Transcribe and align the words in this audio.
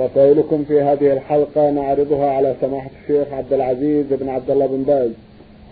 رسائلكم 0.00 0.64
في 0.68 0.80
هذه 0.80 1.12
الحلقة 1.12 1.70
نعرضها 1.70 2.30
على 2.30 2.54
سماحة 2.60 2.90
الشيخ 3.02 3.32
عبد 3.32 3.52
العزيز 3.52 4.06
بن 4.10 4.28
عبد 4.28 4.50
الله 4.50 4.66
بن 4.66 4.82
باز 4.82 5.10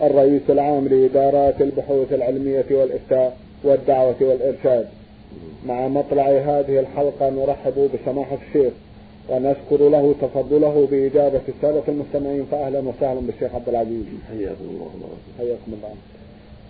الرئيس 0.01 0.41
العام 0.49 0.87
لإدارات 0.87 1.61
البحوث 1.61 2.13
العلمية 2.13 2.65
والإفتاء 2.71 3.37
والدعوة 3.63 4.15
والإرشاد. 4.21 4.87
مع 5.67 5.87
مطلع 5.87 6.27
هذه 6.27 6.79
الحلقة 6.79 7.29
نرحب 7.29 7.89
بسماحة 7.93 8.37
الشيخ 8.47 8.73
ونشكر 9.29 9.89
له 9.89 10.15
تفضله 10.21 10.87
بإجابة 10.91 11.41
السادة 11.47 11.83
المستمعين 11.87 12.45
فأهلا 12.51 12.79
وسهلا 12.79 13.19
بالشيخ 13.19 13.55
عبد 13.55 13.69
العزيز. 13.69 14.05
حياكم 14.29 14.55
الله 14.61 14.89
حياكم 15.37 15.73
الله. 15.73 15.93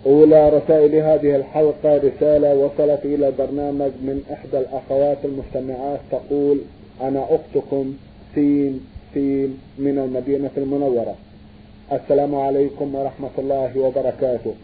أولى 0.06 0.48
رسائل 0.48 0.94
هذه 0.94 1.36
الحلقة 1.36 1.96
رسالة 1.96 2.54
وصلت 2.54 3.00
إلى 3.04 3.28
البرنامج 3.28 3.90
من 4.02 4.22
إحدى 4.32 4.58
الأخوات 4.58 5.18
المستمعات 5.24 6.00
تقول 6.10 6.58
أنا 7.02 7.26
أختكم 7.30 7.94
سين 8.34 8.80
سين 9.14 9.58
من 9.78 9.98
المدينة 9.98 10.50
المنورة. 10.56 11.14
السلام 11.92 12.34
عليكم 12.34 12.94
ورحمة 12.94 13.30
الله 13.38 13.70
وبركاته. 13.78 14.54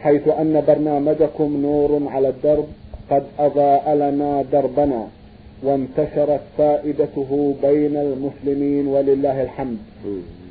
حيث 0.00 0.28
أن 0.28 0.62
برنامجكم 0.68 1.56
نور 1.62 2.08
على 2.08 2.28
الدرب 2.28 2.66
قد 3.10 3.22
أضاء 3.38 3.94
لنا 3.94 4.44
دربنا 4.52 5.06
وانتشرت 5.62 6.40
فائدته 6.58 7.54
بين 7.62 7.96
المسلمين 7.96 8.86
ولله 8.86 9.42
الحمد. 9.42 9.78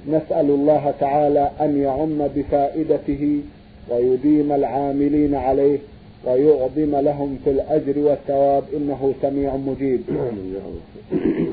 نسأل 0.09 0.49
الله 0.49 0.93
تعالى 0.99 1.51
أن 1.61 1.81
يعم 1.81 2.27
بفائدته 2.35 3.41
ويديم 3.89 4.51
العاملين 4.51 5.35
عليه 5.35 5.79
ويعظم 6.25 6.95
لهم 6.95 7.37
في 7.43 7.49
الأجر 7.49 7.99
والثواب 7.99 8.63
إنه 8.77 9.13
سميع 9.21 9.55
مجيب. 9.55 10.01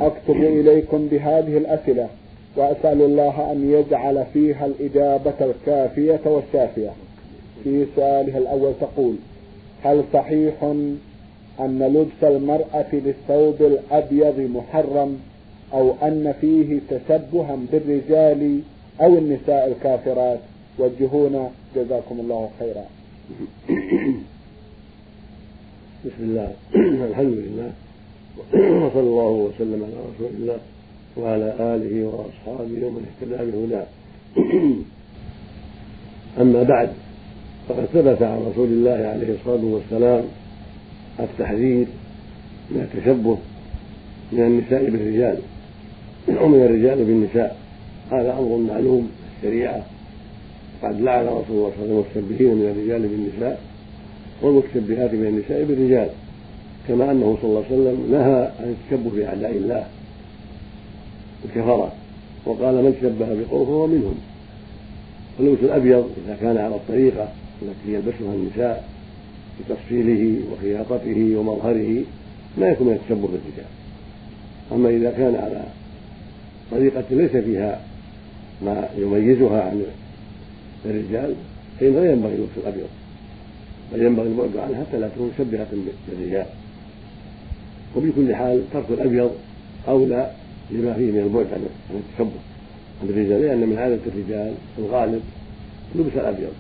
أكتب 0.01 0.37
إليكم 0.37 1.07
بهذه 1.07 1.57
الأسئلة 1.57 2.09
وأسأل 2.57 3.03
الله 3.03 3.53
أن 3.53 3.71
يجعل 3.73 4.25
فيها 4.33 4.67
الإجابة 4.67 5.35
الكافية 5.41 6.21
والشافية. 6.25 6.91
في 7.65 7.87
سؤالها 7.97 8.39
الأول 8.39 8.73
تقول 8.81 9.15
هل 9.85 10.05
صحيح 10.13 10.63
أن 11.61 11.83
لبس 11.83 12.31
المرأة 12.35 12.87
للثوب 12.93 13.57
الأبيض 13.61 14.41
محرم 14.41 15.19
أو 15.73 15.93
أن 16.03 16.35
فيه 16.41 16.81
تشبها 16.91 17.57
بالرجال 17.73 18.61
أو 19.01 19.19
النساء 19.19 19.67
الكافرات؟ 19.67 20.39
وجهونا. 20.79 21.51
جزاكم 21.77 22.21
الله 22.21 22.51
خيرا. 22.59 22.85
بسم 26.05 26.21
الله. 26.21 26.53
الحمد 27.11 27.35
لله. 27.45 27.71
وصلى 28.85 29.01
الله 29.01 29.31
وسلم 29.31 29.85
على 29.85 29.97
رسول 30.11 30.31
الله 30.39 30.59
وعلى 31.17 31.55
آله 31.75 32.05
وأصحابه 32.05 32.87
ومن 32.87 33.07
اهتدى 33.09 33.51
بهداه. 33.51 33.87
أما 36.43 36.63
بعد 36.63 36.91
فقد 37.69 37.85
ثبت 37.85 38.23
عن 38.23 38.47
رسول 38.53 38.69
الله 38.69 38.91
عليه 38.91 39.35
الصلاة 39.35 39.65
والسلام 39.65 40.25
التحذير 41.21 41.87
من 42.71 42.81
التشبه 42.81 43.39
من 44.33 44.41
النساء 44.41 44.91
بالرجال 44.91 45.39
ومن 46.29 46.63
الرجال 46.63 47.05
بالنساء. 47.05 47.57
هذا 48.11 48.39
أمر 48.39 48.57
معلوم 48.57 49.11
في 49.41 49.49
الشريعة 49.49 49.83
قد 50.83 51.01
لعن 51.01 51.27
رسول 51.27 51.57
الله 51.57 51.73
صلى 51.77 51.85
الله 51.85 51.95
عليه 51.95 52.11
وسلم 52.11 52.17
المشبهين 52.17 52.55
من 52.55 52.71
الرجال 52.71 53.09
بالنساء. 53.09 53.70
والمتشبهات 54.43 55.15
من 55.15 55.27
النساء 55.27 55.65
بالرجال 55.65 56.09
كما 56.89 57.11
أنه 57.11 57.39
صلى 57.43 57.51
الله 57.51 57.65
عليه 57.71 57.81
وسلم 57.81 58.13
نهى 58.13 58.51
عن 58.61 58.77
التشبه 58.77 59.11
بأعداء 59.11 59.51
الله 59.51 59.87
الكفره 61.45 61.93
وقال 62.47 62.75
من 62.75 62.97
تشبه 63.01 63.27
بقوم 63.27 63.67
فهو 63.67 63.87
منهم. 63.87 64.15
واللبس 65.39 65.63
الأبيض 65.63 66.11
إذا 66.27 66.37
كان 66.41 66.57
على 66.57 66.75
الطريقة 66.75 67.29
التي 67.63 67.95
يلبسها 67.95 68.35
النساء 68.35 68.89
بتفصيله 69.61 70.41
وخياطته 70.53 71.37
ومظهره 71.37 72.03
ما 72.59 72.69
يكون 72.69 72.87
من 72.87 72.93
التشبه 72.93 73.29
بالرجال. 73.29 73.71
أما 74.73 74.89
إذا 74.89 75.11
كان 75.11 75.35
على 75.35 75.63
طريقة 76.71 77.05
ليس 77.11 77.31
فيها 77.31 77.81
ما 78.63 78.89
يميزها 78.99 79.63
عن 79.63 79.83
الرجال 80.85 81.35
فإن 81.81 81.95
لا 81.95 82.13
ينبغي 82.13 82.35
لبس 82.35 82.57
الأبيض. 82.57 82.89
بل 83.93 84.03
ينبغي 84.03 84.29
البعد 84.29 84.57
عنها 84.57 84.85
حتى 84.85 84.99
لا 84.99 85.09
تكون 85.09 85.31
مشبهة 85.35 85.67
بالرجال. 86.09 86.47
وبكل 87.97 88.35
حال 88.35 88.63
ترك 88.73 88.85
الأبيض 88.91 89.31
أولى 89.89 90.31
لما 90.71 90.95
فيه 90.95 91.11
من 91.13 91.19
البعد 91.19 91.47
عن 91.53 91.67
التشبه 91.91 92.41
عن 93.03 93.09
الرجال 93.09 93.43
لأن 93.43 93.69
من 93.69 93.79
عادة 93.79 93.99
الرجال 94.07 94.55
الغالب 94.79 95.23
لبس 95.95 96.13
الأبيض 96.15 96.53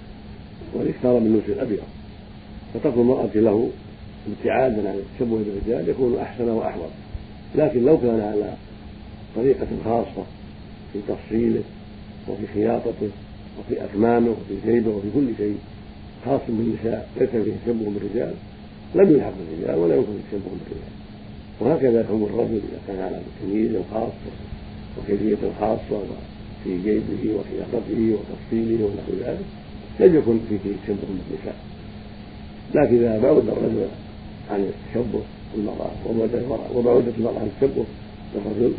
والإكثار 0.74 1.20
من 1.20 1.36
لبس 1.36 1.56
الأبيض. 1.56 1.82
فترك 2.74 2.94
المرأة 2.96 3.30
له 3.34 3.70
ابتعادا 4.28 4.88
عن 4.88 4.94
التشبه 4.94 5.38
بالرجال 5.38 5.88
يكون 5.88 6.18
أحسن 6.18 6.48
وأحوط. 6.48 6.90
لكن 7.54 7.84
لو 7.84 7.98
كان 8.00 8.20
على 8.20 8.52
طريقة 9.36 9.66
خاصة 9.84 10.24
في 10.92 10.98
تفصيله 11.08 11.62
وفي 12.28 12.46
خياطته 12.54 13.08
وفي 13.58 13.84
أكمامه 13.84 14.30
وفي 14.30 14.72
جيبه 14.72 14.90
وفي 14.90 15.08
كل 15.14 15.26
شيء 15.36 15.58
خاص 16.26 16.40
بالنساء 16.48 17.08
ليس 17.20 17.30
فيه 17.30 17.52
تشبه 17.64 17.90
بالرجال 17.90 18.34
لم 18.94 19.10
يلحق 19.10 19.32
بالرجال 19.38 19.78
ولا 19.78 19.96
يمكن 19.96 20.12
التشبه 20.12 20.50
بالرجال 20.50 20.92
وهكذا 21.60 22.00
يحكم 22.00 22.24
الرجل 22.24 22.60
إذا 22.68 22.80
كان 22.88 23.00
على 23.00 23.20
تمييز 23.42 23.72
خاص 23.92 24.12
وكيفية 24.98 25.36
خاصه 25.60 25.96
وفي 25.96 26.82
جيبه 26.84 27.34
وخياطته 27.36 28.16
وتفصيله 28.16 28.84
ونحو 28.84 29.12
ذلك 29.20 29.44
لم 30.00 30.16
يكن 30.16 30.38
فيه 30.48 30.70
تشبه 30.84 31.06
بالنساء 31.08 31.56
لكن 32.74 32.96
إذا 32.96 33.18
بعد 33.18 33.36
الرجل 33.36 33.86
عن 34.50 34.60
التشبه 34.60 35.20
بالمراه 35.54 35.90
وبعدت 36.74 37.14
المرأة 37.18 37.40
عن 37.40 37.50
التشبه 37.62 37.84
بالرجل 38.34 38.72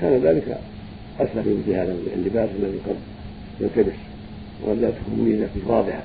كان 0.00 0.22
ذلك 0.22 0.58
اسهل 1.20 1.56
في 1.66 1.76
هذا 1.76 1.96
اللباس 2.16 2.48
الذي 2.58 2.78
قد 2.88 2.96
يلتبس 3.60 3.98
ولا 4.66 4.90
تكون 4.90 5.24
ميزة 5.24 5.48
واضحة. 5.66 6.02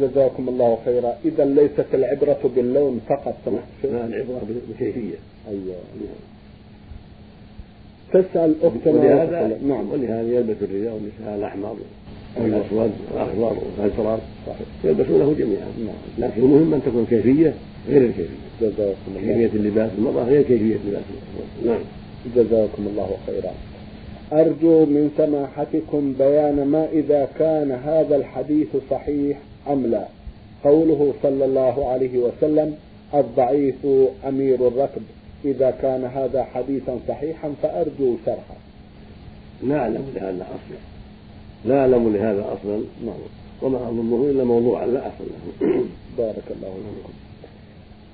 جزاكم 0.00 0.48
الله 0.48 0.78
خيرا. 0.84 1.14
إذا 1.24 1.44
ليست 1.44 1.86
العبرة 1.94 2.50
باللون 2.56 3.00
فقط. 3.08 3.36
لا 3.84 4.06
العبرة 4.06 4.42
بالكيفية. 4.48 5.16
أيوة 5.48 5.76
تسأل 8.12 8.54
أختنا 8.62 8.92
ولهذا 8.92 9.58
نعم. 9.68 9.90
ولهذا 9.90 10.22
يلبس 10.22 10.56
الرجال 10.62 10.92
والنساء 10.92 11.36
الأحمر 11.38 11.76
والأسود 12.36 12.90
والأخضر 13.12 13.56
والأزرق. 13.78 14.20
يلبسونه 14.84 15.34
جميعا. 15.38 15.68
نعم. 15.86 15.94
لكن 16.18 16.42
المهم 16.42 16.74
أن 16.74 16.82
تكون 16.86 17.06
كيفية 17.10 17.54
غير 17.88 18.02
الكيفية. 18.02 18.40
جزاكم 18.60 18.96
الله 19.08 19.20
كيفية 19.20 19.58
اللباس 19.58 19.90
المرأة 19.98 20.24
غير 20.24 20.42
كيفية 20.42 20.74
لباس 20.74 21.02
نعم. 21.66 21.80
جزاكم 22.36 22.86
الله 22.86 23.16
خيرا. 23.26 23.52
أرجو 24.32 24.84
من 24.84 25.10
سماحتكم 25.16 26.14
بيان 26.18 26.64
ما 26.66 26.88
إذا 26.92 27.28
كان 27.38 27.72
هذا 27.72 28.16
الحديث 28.16 28.68
صحيح 28.90 29.38
أم 29.70 29.86
لا. 29.86 30.04
قوله 30.64 31.14
صلى 31.22 31.44
الله 31.44 31.88
عليه 31.88 32.18
وسلم 32.18 32.76
الضعيف 33.14 33.86
أمير 34.28 34.68
الركب. 34.68 35.02
إذا 35.44 35.70
كان 35.82 36.04
هذا 36.04 36.44
حديثا 36.44 36.98
صحيحا 37.08 37.52
فأرجو 37.62 38.16
شرحه. 38.26 38.56
لا 39.62 39.78
أعلم 39.78 40.04
لهذا 40.14 40.42
أصلا. 40.42 40.78
لا 41.64 41.80
أعلم 41.80 42.16
لهذا 42.16 42.44
أصلا. 42.52 42.82
وما 43.62 43.88
أظنه 43.88 44.30
إلا 44.30 44.44
موضوعا 44.44 44.86
لا 44.86 45.00
أصل 45.00 45.24
له. 45.24 45.66
بارك 46.18 46.44
الله 46.50 46.68
فيكم. 46.68 47.12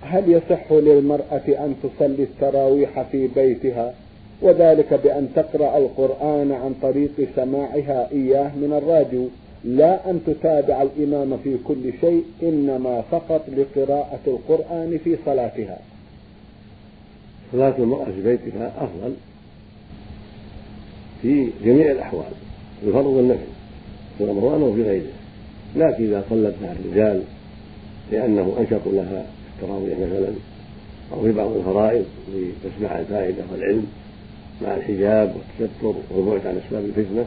هل 0.02 0.32
يصح 0.32 0.72
للمرأة 0.72 1.46
أن 1.48 1.74
تصلي 1.82 2.22
التراويح 2.22 3.02
في 3.02 3.28
بيتها؟ 3.36 3.94
وذلك 4.42 4.94
بأن 4.94 5.28
تقرأ 5.34 5.78
القرآن 5.78 6.52
عن 6.52 6.74
طريق 6.82 7.28
سماعها 7.36 8.10
إياه 8.12 8.56
من 8.56 8.72
الراديو. 8.72 9.28
لا 9.64 10.10
أن 10.10 10.20
تتابع 10.26 10.82
الإمام 10.82 11.38
في 11.44 11.56
كل 11.64 11.92
شيء 12.00 12.24
إنما 12.42 13.00
فقط 13.10 13.44
لقراءة 13.56 14.20
القرآن 14.26 14.98
في 15.04 15.16
صلاتها. 15.26 15.78
صلاة 17.52 17.74
المرأة 17.78 18.04
في 18.04 18.22
بيتها 18.22 18.72
أفضل 18.78 19.14
في 21.22 21.50
جميع 21.64 21.90
الأحوال 21.90 22.32
في 22.80 22.88
الفرض 22.88 23.06
والنفل 23.06 23.46
في 24.18 24.24
رمضان 24.24 24.62
وفي 24.62 24.82
غيره. 24.82 25.12
لكن 25.76 26.04
إذا 26.04 26.24
صلت 26.30 26.54
مع 26.62 26.72
الرجال 26.72 27.22
لأنه 28.12 28.56
أنشط 28.58 28.86
لها 28.86 29.26
التراويح 29.54 29.98
مثلا 29.98 30.32
أو 31.12 31.22
في 31.22 31.32
بعض 31.32 31.50
الفرائض 31.56 32.04
لتسمع 32.34 32.98
الفائدة 32.98 33.42
والعلم. 33.52 33.86
مع 34.62 34.74
الحجاب 34.74 35.34
والتستر 35.36 35.94
والبعد 36.10 36.46
عن 36.46 36.60
أسباب 36.66 36.84
الفتنة 36.84 37.26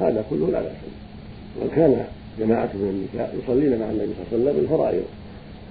هذا 0.00 0.24
كله 0.30 0.50
لا 0.50 0.60
بأس 0.60 0.72
به. 0.72 1.60
وإن 1.60 1.70
كان 1.76 2.04
جماعة 2.38 2.70
من 2.74 3.08
النساء 3.14 3.36
يصلين 3.42 3.78
مع 3.78 3.90
النبي 3.90 4.12
صلى 4.30 4.38
الله 4.38 4.50
عليه 4.50 4.50
وسلم 4.50 4.64
الفرائض 4.64 5.02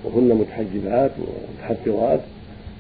وهن 0.04 0.38
متحجبات 0.38 1.12
ومتحفظات 1.20 2.20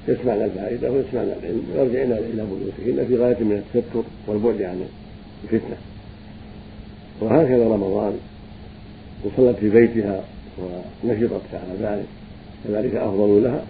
يسمعن 0.07 0.41
الفائدة 0.41 0.91
ويسمعن 0.91 1.35
العلم 1.39 1.63
ويرجعن 1.73 2.11
إلى 2.11 2.45
بيوتهن 2.45 3.07
في 3.07 3.17
غاية 3.17 3.39
من 3.39 3.63
التستر 3.75 4.03
والبعد 4.27 4.61
عن 4.61 4.85
الفتنة. 5.43 5.77
وهكذا 7.21 7.67
رمضان 7.67 8.19
إن 9.25 9.31
صلت 9.37 9.55
في 9.59 9.69
بيتها 9.69 10.23
ونشطت 11.03 11.41
على 11.53 11.73
ذلك 11.81 12.05
كذلك 12.67 12.95
أفضل 12.95 13.43
لها 13.43 13.63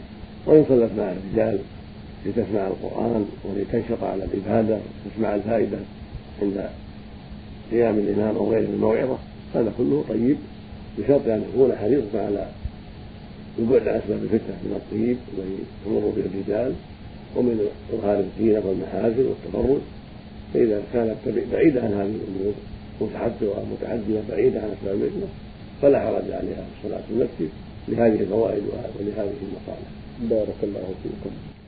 وإن 0.45 0.65
صلت 0.69 0.91
مع 0.97 1.11
الرجال 1.11 1.59
لتسمع 2.25 2.67
القرآن 2.67 3.25
ولتنشط 3.43 4.03
على 4.03 4.23
العبادة 4.23 4.77
وتسمع 5.05 5.35
الفائدة 5.35 5.77
عند 6.41 6.69
قيام 7.71 7.97
الإمام 7.97 8.35
أو 8.35 8.51
غيره 8.51 8.69
الموعظة 8.69 9.17
هذا 9.55 9.71
كله 9.77 10.03
طيب 10.09 10.37
بشرط 10.97 11.27
أن 11.27 11.43
يكون 11.53 11.75
حريصا 11.75 12.25
على 12.25 12.49
البعد 13.59 13.87
عن 13.87 13.95
أسباب 13.95 14.23
الفتنة 14.23 14.55
من 14.63 14.81
الطيب 14.81 15.17
الذي 15.33 15.57
تمر 15.85 16.13
به 16.15 16.23
الرجال 16.25 16.73
ومن 17.35 17.67
إظهار 17.93 18.19
الزينة 18.19 18.61
والمحاسن 18.65 19.25
والتبرج 19.25 19.81
فإذا 20.53 20.81
كانت 20.93 21.15
بعيدة 21.51 21.81
عن 21.81 21.93
هذه 21.93 22.15
الأمور 22.15 22.53
متحدثة 23.01 23.65
متعدية 23.73 24.19
بعيدة 24.29 24.59
عن 24.59 24.69
أسباب 24.79 24.95
الفتنة 24.95 25.27
فلا 25.81 25.99
حرج 25.99 26.31
عليها 26.31 26.65
الصلاة 26.77 27.01
في 27.07 27.13
المسجد 27.13 27.49
لهذه 27.87 28.21
الفوائد 28.21 28.63
ولهذه 28.99 29.33
المصالح. 29.41 29.89
بارك 30.21 30.57
الله 30.63 30.93
فيكم. 31.03 31.58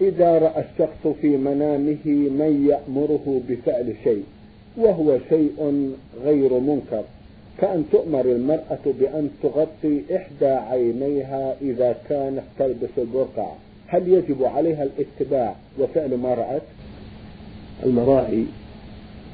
إذا 0.00 0.38
رأى 0.38 0.64
الشخص 0.64 1.14
في 1.22 1.28
منامه 1.28 2.06
من 2.06 2.68
يأمره 2.70 3.40
بفعل 3.48 3.94
شيء 4.04 4.24
وهو 4.76 5.18
شيء 5.28 5.92
غير 6.24 6.58
منكر. 6.58 7.02
كأن 7.60 7.84
تؤمر 7.92 8.20
المرأة 8.20 8.84
بأن 9.00 9.30
تغطي 9.42 10.02
إحدى 10.16 10.46
عينيها 10.46 11.56
إذا 11.62 11.96
كانت 12.08 12.42
تلبس 12.58 12.88
البرقع. 12.98 13.52
هل 13.86 14.08
يجب 14.08 14.44
عليها 14.44 14.82
الاتباع 14.82 15.54
وفعل 15.78 16.16
ما 16.16 16.34
رأت؟ 16.34 16.62
المرائي 17.86 18.46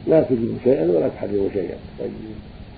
لا 0.07 0.23
تجب 0.23 0.57
شيئا 0.65 0.91
ولا 0.91 1.09
تحرم 1.09 1.51
شيئا. 1.53 1.77
طيب. 1.99 2.11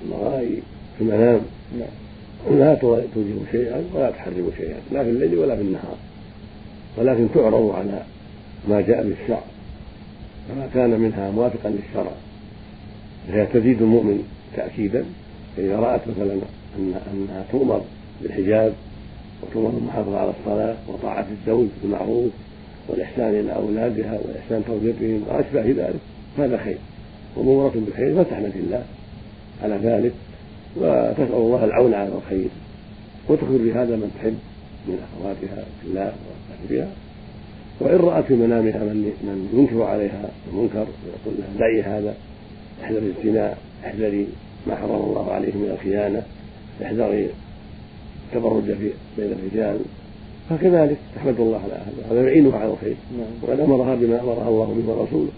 المرائي 0.04 0.62
في 0.98 1.04
المنام. 1.04 1.40
نعم. 1.78 2.58
لا 2.58 2.74
توجب 2.74 3.42
شيئا 3.52 3.84
ولا 3.94 4.10
تحرم 4.10 4.50
شيئا. 4.56 4.76
لا 4.92 5.04
في 5.04 5.10
الليل 5.10 5.38
ولا 5.38 5.56
في 5.56 5.62
النهار. 5.62 5.96
ولكن 6.98 7.28
تعرض 7.34 7.70
على 7.70 8.02
ما 8.68 8.80
جاء 8.80 9.02
بالشرع 9.02 9.42
فما 10.48 10.68
كان 10.74 11.00
منها 11.00 11.30
موافقا 11.30 11.70
للشرع. 11.70 12.12
فهي 13.28 13.46
تزيد 13.46 13.82
المؤمن 13.82 14.24
تأكيدا 14.56 15.04
فإذا 15.56 15.76
رأت 15.76 16.00
مثلا 16.08 16.32
أن 16.78 16.94
أنها 17.12 17.44
تؤمر 17.52 17.82
بالحجاب 18.22 18.72
وتؤمر 19.42 19.68
بالمحافظة 19.68 20.18
على 20.18 20.32
الصلاة 20.40 20.76
وطاعة 20.88 21.26
الزوج 21.40 21.66
بالمعروف 21.82 22.30
والإحسان 22.88 23.28
إلى 23.28 23.54
أولادها 23.54 24.12
وإحسان 24.12 24.62
تربيتهم 24.66 25.22
وأشبه 25.28 25.84
ذلك. 25.84 26.00
هذا 26.38 26.56
خير. 26.64 26.78
ومأمورة 27.36 27.72
بالخير 27.74 28.24
فتحمد 28.24 28.52
الله 28.56 28.84
على 29.62 29.74
ذلك 29.82 30.12
وتسأل 30.76 31.34
الله 31.34 31.64
العون 31.64 31.94
على 31.94 32.08
الخير. 32.08 32.48
وتخبر 33.28 33.56
بهذا 33.56 33.96
من 33.96 34.10
تحب. 34.18 34.38
من 34.88 34.98
أخواتها 35.04 35.64
في 35.82 35.88
الله 35.88 36.12
وإن 37.80 37.96
رأت 37.96 38.24
في 38.24 38.34
منامها 38.34 38.78
من 38.78 39.12
من 39.22 39.48
ينكر 39.54 39.82
عليها 39.82 40.30
المنكر 40.52 40.86
ويقول 41.04 41.34
لها 41.38 41.58
دعي 41.58 41.82
هذا 41.82 42.14
احذري 42.82 43.12
الزنا 43.18 43.54
احذري 43.84 44.26
ما 44.66 44.76
حرم 44.76 44.90
الله 44.90 45.32
عليه 45.32 45.52
من 45.52 45.70
الخيانة 45.70 46.22
احذري 46.82 47.28
التبرج 48.34 48.64
في 48.64 48.90
بين 49.18 49.32
الرجال. 49.32 49.78
فكذلك 50.50 50.96
تحمد 51.14 51.40
الله 51.40 51.60
على 51.64 51.72
هذا 51.72 52.12
هذا 52.12 52.28
يعينها 52.28 52.58
على 52.58 52.70
الخير. 52.70 52.96
نعم. 53.18 53.26
وقد 53.42 53.60
أمرها 53.60 53.94
بما 53.94 54.20
أمرها 54.20 54.48
الله 54.48 54.66
به 54.66 54.92
ورسوله. 54.92 55.30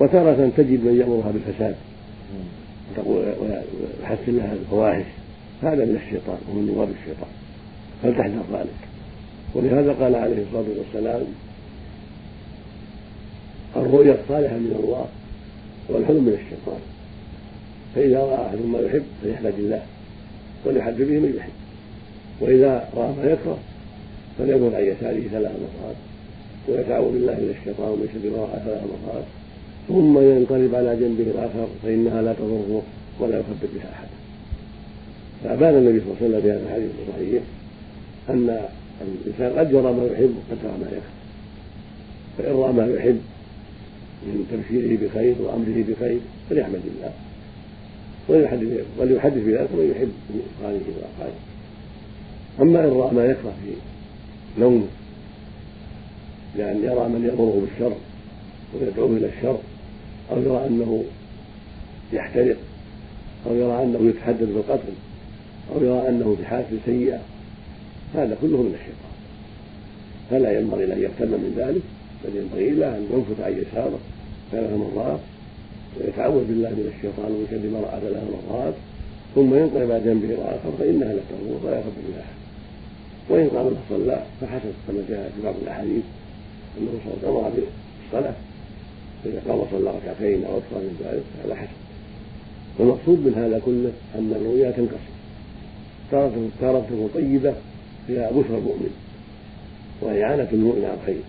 وتارة 0.00 0.50
تجد 0.56 0.84
من 0.84 1.00
يأمرها 1.00 1.30
بالفساد. 1.32 1.74
ويحسن 3.06 4.36
لها 4.36 4.52
الفواحش. 4.52 5.04
هذا 5.62 5.84
من 5.84 6.00
الشيطان 6.06 6.38
ومن 6.50 6.66
نواب 6.66 6.88
الشيطان. 6.88 7.30
فلتحذر 8.02 8.42
ذلك؟ 8.52 8.80
ولهذا 9.54 9.92
قال 9.92 10.14
عليه 10.14 10.42
الصلاة 10.42 10.64
والسلام 10.78 11.22
الرؤيا 13.76 14.16
الصالحة 14.22 14.56
من 14.56 14.76
الله 14.82 15.06
والحلم 15.88 16.24
من 16.24 16.32
الشيطان. 16.32 16.80
فإذا 17.94 18.18
رأى 18.18 18.46
أحد 18.46 18.58
ما 18.66 18.80
يحب 18.80 19.02
فليحمد 19.22 19.54
الله 19.58 19.82
وليحب 20.64 20.96
به 20.96 21.18
من 21.18 21.34
يحب. 21.36 21.52
وإذا 22.40 22.88
رأى 22.96 23.12
ما 23.22 23.24
يكره 23.32 23.58
فلينظر 24.38 24.76
عن 24.76 24.82
يساره 24.82 25.22
ثلاث 25.32 25.52
مرات 25.52 25.96
ويتعوذ 26.68 27.12
بالله 27.12 27.32
من 27.32 27.54
الشيطان 27.60 27.88
ومن 27.88 28.08
شر 28.12 28.30
ما 28.30 28.58
ثلاث 28.64 28.82
مرات. 28.82 29.24
ثم 29.88 30.18
ينقلب 30.18 30.74
على 30.74 30.96
جنبه 30.96 31.30
الآخر 31.30 31.68
فإنها 31.82 32.22
لا 32.22 32.32
تضره 32.32 32.82
ولا 33.20 33.38
يخبر 33.38 33.68
بها 33.74 33.90
أحدا 33.92 34.16
فأبان 35.44 35.74
النبي 35.74 36.00
صلى 36.00 36.08
الله 36.08 36.16
عليه 36.20 36.26
وسلم 36.28 36.42
في 36.42 36.50
هذا 36.50 36.62
الحديث 36.66 36.90
الصحيح. 37.08 37.42
أن 38.30 38.58
الإنسان 39.00 39.58
قد 39.58 39.72
يرى 39.72 39.92
ما 39.92 40.04
يحب 40.12 40.34
وقد 40.36 40.58
يرى 40.64 40.78
ما 40.80 40.86
يكره 40.86 41.20
فإن 42.38 42.56
رأى 42.56 42.72
ما 42.72 42.94
يحب 42.94 43.20
من 44.22 44.46
تبشيره 44.50 45.06
بخير 45.06 45.34
وأمره 45.40 45.84
بخير 45.88 46.20
فليحمد 46.50 46.80
الله 46.86 47.12
وليحدث 48.98 49.44
بذلك 49.44 49.68
من 49.72 49.94
يحب 49.96 50.12
من 50.30 50.42
إخوانه 50.56 50.80
وأخوانه 50.96 51.40
أما 52.60 52.84
إن 52.84 53.00
رأى 53.00 53.14
ما 53.14 53.24
يكره 53.24 53.54
في 53.64 53.72
نومه 54.60 54.86
لأن 56.56 56.84
يرى 56.84 57.08
من 57.08 57.24
يأمره 57.24 57.66
بالشر 57.66 57.96
ويدعوه 58.74 59.16
إلى 59.16 59.26
الشر 59.26 59.58
أو 60.30 60.42
يرى 60.42 60.66
أنه 60.66 61.04
يحترق 62.12 62.56
أو 63.46 63.54
يرى 63.54 63.82
أنه 63.82 64.08
يتحدث 64.08 64.48
بالقتل 64.48 64.92
أو 65.74 65.84
يرى 65.84 66.08
أنه 66.08 66.36
في 66.40 66.46
حالة 66.46 66.78
سيئة 66.86 67.20
هذا 68.14 68.36
كله 68.40 68.56
من 68.56 68.74
الشيطان. 68.74 69.14
فلا 70.30 70.58
ينبغي 70.58 70.86
له 70.86 70.94
أن 70.94 71.02
يهتم 71.02 71.30
من 71.30 71.54
ذلك 71.56 71.82
بل 72.24 72.36
ينبغي 72.36 72.70
له 72.70 72.96
أن 72.96 73.06
ينفث 73.12 73.40
عن 73.40 73.52
يساره. 73.52 73.98
ثلاث 74.52 74.72
مرات 74.72 75.20
ويتعوذ 75.96 76.44
بالله 76.44 76.70
من 76.70 76.92
الشيطان 76.94 77.32
ومن 77.32 77.46
شر 77.50 77.64
ما 77.74 77.80
رأى 77.86 78.00
ثلاث 78.00 78.24
مرات 78.36 78.74
ثم 79.34 79.54
ينقلب 79.54 79.90
على 79.90 80.04
جنبه 80.04 80.34
الآخر 80.34 80.70
فإنها 80.78 81.12
لا 81.12 81.22
تضر 81.30 81.66
ولا 81.66 81.78
يخف 81.78 81.96
بها 82.08 82.20
أحد. 82.20 82.38
وإن 83.30 83.48
قام 83.48 83.70
فصلى 83.74 84.24
فحسب 84.40 84.74
كما 84.86 85.02
جاء 85.08 85.32
في 85.36 85.42
بعض 85.42 85.54
الأحاديث 85.62 86.04
أنه 86.78 86.90
صلى 87.04 87.28
الله 87.30 87.44
عليه 87.44 87.52
وسلم 87.52 87.66
بالصلاة. 88.02 88.34
فإذا 89.24 89.40
قام 89.48 89.60
صلى 89.70 89.90
ركعتين 89.90 90.44
أو 90.44 90.58
أكثر 90.58 90.78
من 90.78 90.96
ذلك 91.04 91.22
هذا 91.44 91.54
حسن 91.54 91.78
والمقصود 92.78 93.18
من 93.26 93.34
هذا 93.34 93.58
كله 93.66 93.92
أن 94.18 94.32
الرؤيا 94.40 94.70
تنقسم. 94.70 95.14
تارة 96.60 97.08
طيبة 97.14 97.54
فيها 98.06 98.30
بشرى 98.30 98.58
المؤمن 98.58 98.90
وإعانة 100.02 100.48
المؤمن 100.52 100.84
على 100.84 100.94
الخير 100.94 101.22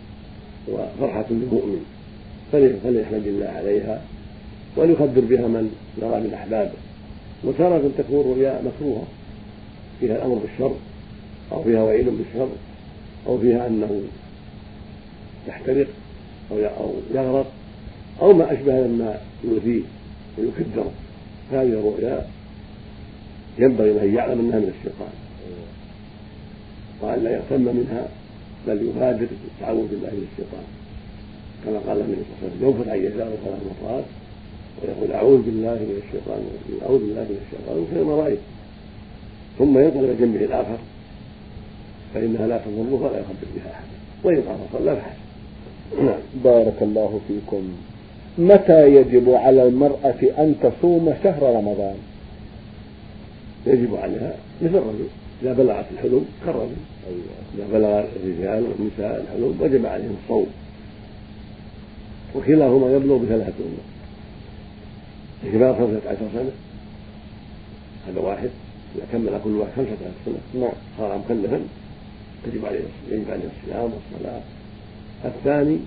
وفرحة 0.68 1.25
للمؤمن 1.30 1.86
فليحمد 2.51 3.28
الله 3.28 3.48
عليها 3.48 4.01
وليخبر 4.78 5.22
بها 5.22 5.48
من 5.48 5.72
يرى 6.01 6.22
من 6.22 6.34
أحبابه 6.34 6.72
وتارة 7.44 7.90
تكون 7.98 8.32
رؤيا 8.32 8.62
مكروهة 8.62 9.04
فيها 10.00 10.16
الأمر 10.16 10.36
بالشر 10.36 10.75
أو 11.51 11.63
فيها 11.63 11.84
وعيد 11.84 12.06
بالشر 12.06 12.50
أو 13.28 13.38
فيها 13.38 13.68
أنه 13.68 14.01
يحترق 15.48 15.88
أو 16.51 16.58
يغرق 17.13 17.51
أو 18.22 18.34
ما 18.34 18.54
أشبه 18.54 18.88
مما 18.88 19.22
يؤذيه 19.44 19.82
ويكدر 20.38 20.86
هذه 21.51 21.74
الرؤيا 21.74 22.28
ينبغي 23.60 24.04
أن 24.04 24.16
يعلم 24.16 24.40
أنها 24.40 24.60
من 24.60 24.74
الشيطان. 24.80 25.13
وأن 27.01 27.24
لا 27.24 27.31
يغتم 27.31 27.62
منها 27.62 28.08
بل 28.67 28.81
يبادر 28.88 29.27
بالتعوذ 29.43 29.88
بالله 29.88 30.10
من 30.10 30.27
الشيطان. 30.31 30.65
كما 31.65 31.79
قال 31.88 32.01
النبي 32.01 32.22
صلى 32.22 32.31
الله 32.31 32.41
عليه 32.41 32.48
وسلم 32.48 32.67
ينفث 32.67 32.88
عن 32.88 33.00
يساره 33.00 33.38
ثلاث 33.46 33.62
مرات 33.84 34.03
ويقول 34.81 35.12
أعوذ 35.12 35.41
بالله 35.41 35.74
من 35.74 36.01
الشيطان 36.03 36.41
أعوذ 36.86 37.00
بالله 37.00 37.22
من 37.22 37.39
الشيطان 37.46 37.77
من 37.77 37.88
خير 37.93 38.03
ما 38.03 38.15
رأيت. 38.15 38.39
ثم 39.60 39.77
ينقل 39.77 40.05
إلى 40.05 40.15
جنبه 40.15 40.46
الآخر 40.46 40.77
فإنها 42.13 42.48
لا 42.48 42.58
تضره 42.58 42.93
ولا 43.01 43.20
يخبر 43.20 43.48
بها 43.55 43.72
أحد. 43.72 43.84
وإن 44.24 44.41
قام 44.41 44.58
صلى 44.74 44.96
فحسن 44.96 46.05
نعم. 46.05 46.20
بارك 46.43 46.77
الله 46.81 47.20
فيكم. 47.27 47.63
متى 48.38 48.96
يجب 48.96 49.29
على 49.29 49.67
المرأة 49.67 50.22
أن 50.38 50.55
تصوم 50.63 51.13
شهر 51.24 51.55
رمضان؟ 51.55 51.96
يجب 53.67 53.96
عليها 53.96 54.36
مثل 54.62 54.75
الرجل. 54.75 55.08
إذا 55.41 55.53
بلغت 55.53 55.86
الحلم 55.91 56.25
كالرجل 56.45 56.75
إذا 57.55 57.67
بلغ 57.74 58.03
الرجال 58.15 58.63
والنساء 58.63 59.21
الحلم 59.21 59.57
وجب 59.62 59.86
عليهم 59.86 60.15
الصوم. 60.24 60.48
وكلاهما 62.36 62.91
يبلغ 62.91 63.17
بثلاثة 63.17 63.53
أمور. 63.60 63.86
إذا 65.43 65.74
خمسة 65.74 66.10
عشر 66.10 66.27
سنة. 66.33 66.51
هذا 68.07 68.19
واحد. 68.19 68.50
إذا 68.95 69.05
كمل 69.12 69.39
كل 69.43 69.50
واحد 69.50 69.71
خمسة 69.75 69.91
عشر 69.91 70.12
سنة. 70.25 70.62
نعم. 70.62 70.74
صار 70.98 71.17
مكلفا. 71.17 71.60
يجب 72.48 72.65
عليه 72.65 72.79
يجب 73.12 73.31
عليه 73.31 73.43
الصيام 73.43 73.91
والصلاة. 73.93 74.41
الثاني 75.25 75.77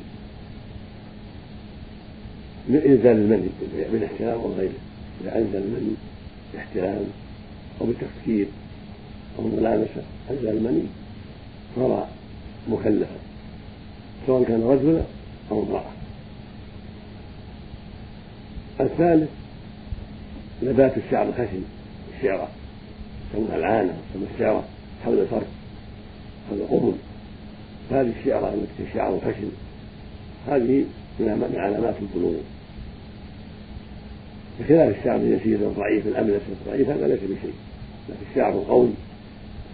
من 2.68 2.76
إنزال 2.76 3.16
المني 3.16 3.48
بالاحتلام 3.92 4.40
وغيره 4.40 4.72
إذا 5.20 5.38
أنزل 5.38 5.56
المني 5.56 5.94
باحتلام 6.54 7.04
أو 7.80 7.86
بتفكير 7.86 8.46
أو 9.38 9.44
ملامسة 9.44 10.02
أنزل 10.30 10.48
المني 10.48 10.82
صار 11.76 12.08
مكلفا 12.68 13.16
سواء 14.26 14.44
كان 14.44 14.62
رجلا 14.62 15.02
أو 15.50 15.62
امرأة. 15.62 15.90
الثالث 18.80 19.28
نبات 20.62 20.96
الشعر 20.96 21.28
الخشن 21.28 21.62
الشعرة 22.16 22.48
يسمونها 23.30 23.56
العانة 23.56 23.94
يسمونها 24.10 24.34
الشعرة 24.34 24.64
حول 25.04 25.18
الفرد 25.18 25.46
حول 26.50 26.58
القبل. 26.58 26.92
هذه 27.90 28.12
الشعرة 28.20 28.54
التي 28.54 28.90
الشعر 28.90 29.14
الخشن 29.14 29.50
هذه 30.48 30.84
من 31.20 31.54
علامات 31.56 31.94
البلوغ. 32.02 32.34
بخلاف 34.60 34.98
الشعر 34.98 35.16
اليسير 35.16 35.58
الضعيف 35.58 36.06
الأملس 36.06 36.42
الضعيف 36.48 36.88
هذا 36.88 37.08
ليس 37.08 37.20
بشيء 37.20 37.54
لكن 38.08 38.20
الشعر 38.30 38.52
القوي 38.52 38.90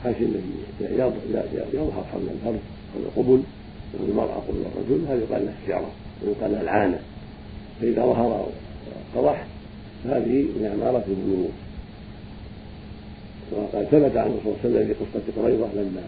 خشن 0.05 0.25
الذي 0.25 1.65
يظهر 1.73 2.05
حول 2.13 2.23
الفرد 2.23 2.61
حول 2.95 3.03
القبل 3.03 3.43
المرأة 4.09 4.35
قبل 4.49 4.63
الرجل 4.75 5.05
هذا 5.09 5.21
يقال 5.21 5.47
له 5.47 5.53
الشعرة 5.63 5.91
ويقال 6.25 6.53
له 6.53 6.61
العانة. 6.61 6.99
فإذا 7.81 8.03
ظهر 8.03 8.49
قضح 9.17 9.47
هذه 10.05 10.43
من 10.43 10.81
أمارة 10.81 11.05
البلوغ 11.09 11.49
وقد 13.53 13.85
ثبت 13.85 14.17
عن 14.17 14.27
الرسول 14.27 14.55
صلى 14.63 14.69
الله 14.69 14.79
عليه 14.79 14.87
وسلم 14.87 14.87
في 14.89 14.95
قصة 15.19 15.43
قريضة 15.43 15.67
لما 15.75 16.03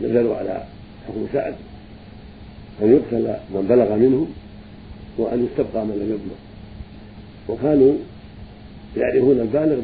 نزلوا 0.00 0.36
على 0.36 0.62
حكم 1.08 1.26
سعد 1.32 1.54
أن 2.82 2.92
يقتل 2.92 3.34
من 3.54 3.66
بلغ 3.68 3.96
منهم 3.96 4.28
وأن 5.18 5.46
يستبقى 5.46 5.84
من 5.84 5.94
لم 5.94 6.08
يبلغ. 6.14 6.38
وكانوا 7.48 7.94
يعرفون 8.96 9.40
البالغ 9.40 9.80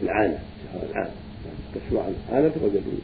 بالعانة 0.00 0.38
العانة. 0.90 1.10
عن 1.92 2.14
عانته 2.32 2.64
وجدوا 2.64 3.00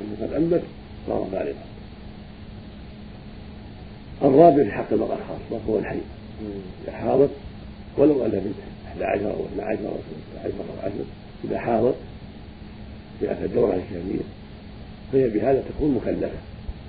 أنه 0.00 0.26
قد 0.26 0.32
أنبت 0.32 0.62
صار 1.06 1.22
بالغا. 1.32 1.64
الرابع 4.22 4.64
في 4.64 4.72
حق 4.72 4.92
المرأة 4.92 5.18
خاصة 5.28 5.60
هو 5.68 5.78
الحي. 5.78 5.98
إذا 6.84 6.92
حاضت 6.92 7.30
ولو 7.98 8.26
أن 8.26 8.30
بنت 8.30 8.54
11 9.02 9.30
أو 9.30 9.44
12 9.54 9.78
أو 9.88 9.96
13 10.42 10.54
أو 10.58 10.86
10 10.86 10.92
إذا 11.44 11.58
حاضت 11.58 11.94
في 13.20 13.32
أثر 13.32 13.44
الدورة 13.44 13.74
الشهرية 13.74 14.24
فهي 15.12 15.28
بهذا 15.28 15.62
تكون 15.68 15.94
مكلفة. 15.94 16.38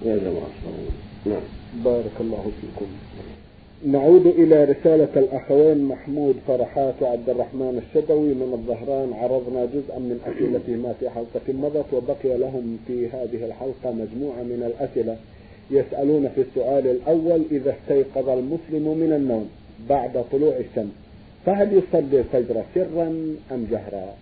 ويلزمها 0.05 0.31
الصوم 0.31 0.89
نعم. 1.25 1.41
بارك 1.83 2.11
الله 2.19 2.51
فيكم. 2.61 2.85
نعود 3.85 4.27
إلى 4.27 4.63
رسالة 4.63 5.09
الأخوين 5.15 5.83
محمود 5.83 6.35
فرحات 6.47 6.93
وعبد 7.01 7.29
الرحمن 7.29 7.83
الشدوي 7.87 8.33
من 8.33 8.49
الظهران 8.53 9.13
عرضنا 9.13 9.65
جزءا 9.65 9.99
من 9.99 10.19
أسئلتهما 10.25 10.93
في 10.99 11.09
حلقة 11.09 11.53
مضت 11.53 11.85
وبقي 11.93 12.37
لهم 12.37 12.79
في 12.87 13.07
هذه 13.07 13.45
الحلقة 13.45 13.91
مجموعة 13.91 14.43
من 14.43 14.71
الأسئلة 14.71 15.17
يسألون 15.71 16.29
في 16.35 16.41
السؤال 16.41 16.87
الأول 16.87 17.41
إذا 17.51 17.75
استيقظ 17.81 18.29
المسلم 18.29 18.97
من 18.97 19.13
النوم 19.13 19.49
بعد 19.89 20.23
طلوع 20.31 20.53
الشمس 20.57 20.91
فهل 21.45 21.73
يصلي 21.73 22.19
الفجر 22.19 22.63
سرا 22.75 23.07
أم 23.51 23.67
جهرا؟ 23.71 24.13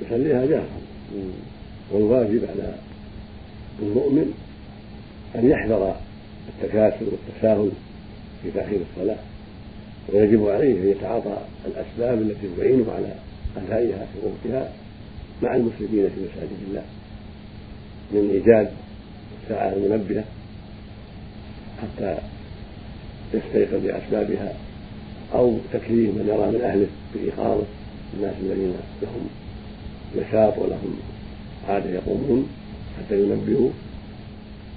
يصليها 0.00 0.46
جهرا 0.46 0.80
والواجب 1.92 2.40
على 2.44 2.74
المؤمن 3.82 4.34
أن 5.34 5.50
يحذر 5.50 5.96
التكاسل 6.48 7.06
والتساهل 7.06 7.70
في 8.42 8.50
تأخير 8.50 8.80
الصلاة 8.90 9.18
ويجب 10.12 10.48
عليه 10.48 10.72
أن 10.82 10.88
يتعاطى 10.90 11.36
الأسباب 11.66 12.22
التي 12.22 12.48
تعينه 12.58 12.92
على 12.92 13.14
أدائها 13.56 14.06
في 14.06 14.26
وقتها 14.26 14.72
مع 15.42 15.56
المسلمين 15.56 16.08
في 16.08 16.20
مساجد 16.20 16.58
الله. 16.68 16.82
من 18.12 18.30
إيجاد 18.30 18.70
الساعة 19.42 19.72
المنبهة 19.72 20.24
حتى 21.82 22.18
يستيقظ 23.34 23.86
بأسبابها 23.86 24.54
أو 25.34 25.58
تكليف 25.72 26.10
من 26.10 26.24
يرى 26.28 26.50
من 26.50 26.60
أهله 26.64 26.86
بإيقاظه 27.14 27.64
الناس 28.14 28.34
الذين 28.42 28.74
لهم 29.02 29.28
نشاط 30.16 30.58
ولهم 30.58 30.96
عادة 31.68 31.90
يقومون 31.90 32.48
حتى 32.98 33.22
ينبهوا 33.22 33.70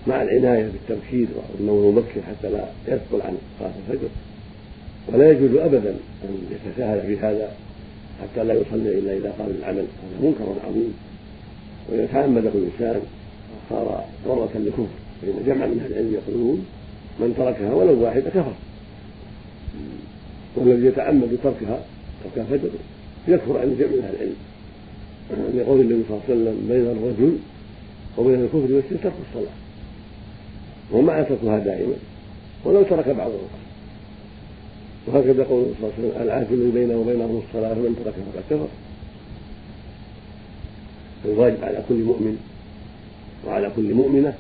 مع 0.07 0.21
العناية 0.21 0.69
بالتبكير 0.71 1.27
والنوم 1.59 1.83
المبكر 1.83 2.21
حتى 2.21 2.49
لا 2.49 2.65
يثقل 2.87 3.21
عن 3.21 3.37
صلاة 3.59 3.71
الفجر. 3.87 4.07
ولا 5.07 5.31
يجوز 5.31 5.57
أبدا 5.57 5.95
أن 6.23 6.37
يتساهل 6.51 7.01
في 7.01 7.17
هذا 7.17 7.51
حتى 8.21 8.43
لا 8.43 8.53
يصلي 8.53 8.99
إلا 8.99 9.17
إذا 9.17 9.33
قام 9.39 9.49
العمل 9.59 9.77
هذا 9.77 10.27
منكر 10.27 10.55
عظيم. 10.67 10.93
وإذا 11.89 12.05
تعمده 12.05 12.51
الإنسان 12.55 13.01
صار 13.69 14.05
ضرة 14.27 14.49
للكفر 14.55 14.87
فإن 15.21 15.43
جمع 15.45 15.65
من 15.65 15.79
أهل 15.79 15.91
العلم 15.91 16.13
يقولون 16.13 16.65
من 17.19 17.33
تركها 17.37 17.73
ولو 17.73 18.03
واحدة 18.03 18.29
كفر. 18.29 18.53
والذي 20.55 20.87
يتعمد 20.87 21.37
تركها 21.43 21.83
ترك 22.23 22.45
الفجر 22.51 22.69
يكفر 23.27 23.57
عن 23.57 23.75
جمع 23.79 23.89
من 23.89 24.03
أهل 24.03 24.15
العلم. 24.15 24.35
لقول 25.57 25.81
النبي 25.81 26.03
صلى 26.07 26.17
الله 26.17 26.23
عليه 26.29 26.35
وسلم 26.35 26.67
بين 26.69 26.81
الرجل 26.81 27.37
وبين 28.17 28.41
الكفر 28.43 28.73
والشرك 28.73 29.03
ترك 29.03 29.13
الصلاة. 29.29 29.62
ومع 30.93 31.21
تركها 31.21 31.59
دائما. 31.59 31.95
ولو 32.65 32.83
ترك 32.83 33.07
بعض 33.09 33.31
الأوقات 33.31 33.63
وهكذا 35.07 35.43
قول 35.43 35.65
صلى 35.65 35.89
الله 35.89 35.93
عليه 35.97 36.07
وسلم 36.07 36.21
العهد 36.21 36.51
الذي 36.51 36.71
بينه 36.71 36.95
وبينهم 36.95 37.43
الصلاة 37.47 37.73
فمن 37.73 37.95
تركها 38.03 38.23
فقد 38.33 38.43
كفر. 38.49 38.67
فالواجب 41.23 41.63
على 41.63 41.83
كل 41.89 42.03
مؤمن 42.03 42.37
وعلى 43.47 43.71
كل 43.75 43.93
مؤمنة 43.93 44.33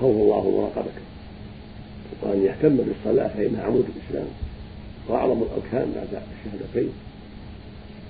خوف 0.00 0.16
الله 0.16 0.36
ومراقبته 0.36 1.04
وأن 2.22 2.42
يهتم 2.44 2.76
بالصلاة 2.76 3.28
فإنها 3.28 3.62
عمود 3.62 3.84
الإسلام. 3.96 4.26
وأعظم 5.08 5.42
الأركان 5.42 5.92
بعد 5.96 6.22
الشهادتين. 6.34 6.92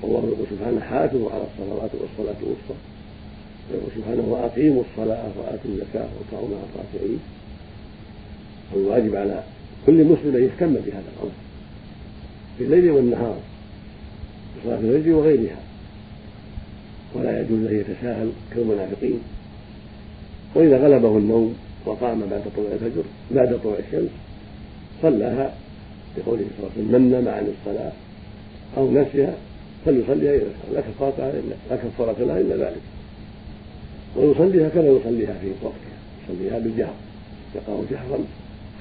والله 0.03 0.29
يقول 0.29 0.47
سبحانه 0.51 0.81
حافظوا 0.81 1.31
على 1.31 1.43
الصلوات 1.43 1.91
والصلاة 2.01 2.37
الوسطى. 2.43 2.75
ويقول 3.71 3.91
سبحانه 3.97 4.25
وأقيموا 4.29 4.83
الصلاة 4.91 5.29
وآتوا 5.39 5.71
الزكاة 5.71 6.09
واركعوا 6.15 6.49
مع 6.49 6.57
الراكعين 6.69 7.19
والواجب 8.75 9.17
على 9.17 9.43
كل 9.87 10.05
مسلم 10.05 10.37
أن 10.37 10.45
يهتم 10.45 10.75
بهذا 10.75 11.05
الأمر. 11.17 11.33
في 12.59 12.65
الليل 12.65 12.91
والنهار 12.91 13.39
في 14.55 14.69
صلاة 14.69 14.79
الفجر 14.79 15.13
وغيرها. 15.13 15.61
ولا 17.15 17.41
يجوز 17.41 17.67
أن 17.67 17.81
يتساهل 17.81 18.31
كالمنافقين. 18.55 19.21
وإذا 20.55 20.77
غلبه 20.79 21.19
النوم 21.19 21.55
وقام 21.87 22.21
بعد 22.31 22.43
طلوع 22.57 22.73
الفجر 22.73 23.03
بعد 23.31 23.61
طلوع 23.63 23.77
الشمس 23.79 24.11
صلاها 25.03 25.55
بقوله 26.17 26.45
صلى 26.57 26.59
الله 26.59 26.71
عليه 26.77 26.85
وسلم 26.85 27.03
من 27.03 27.11
نام 27.11 27.29
عن 27.29 27.53
الصلاة 27.55 27.93
أو 28.77 28.91
نسيها 28.91 29.35
فليصليها 29.85 30.35
إذا 30.35 30.45
لا 30.75 30.81
كفارة 30.81 31.33
لا 31.71 31.77
كفارة 31.77 32.17
لها 32.25 32.41
إلا 32.41 32.57
ذلك. 32.57 32.81
ويصليها 34.17 34.69
كما 34.69 34.87
يصليها 34.87 35.35
في 35.41 35.47
وقتها. 35.63 35.99
يصليها 36.25 36.59
بالجهر 36.59 36.95
يقرأ 37.55 37.85
جهرا. 37.91 38.19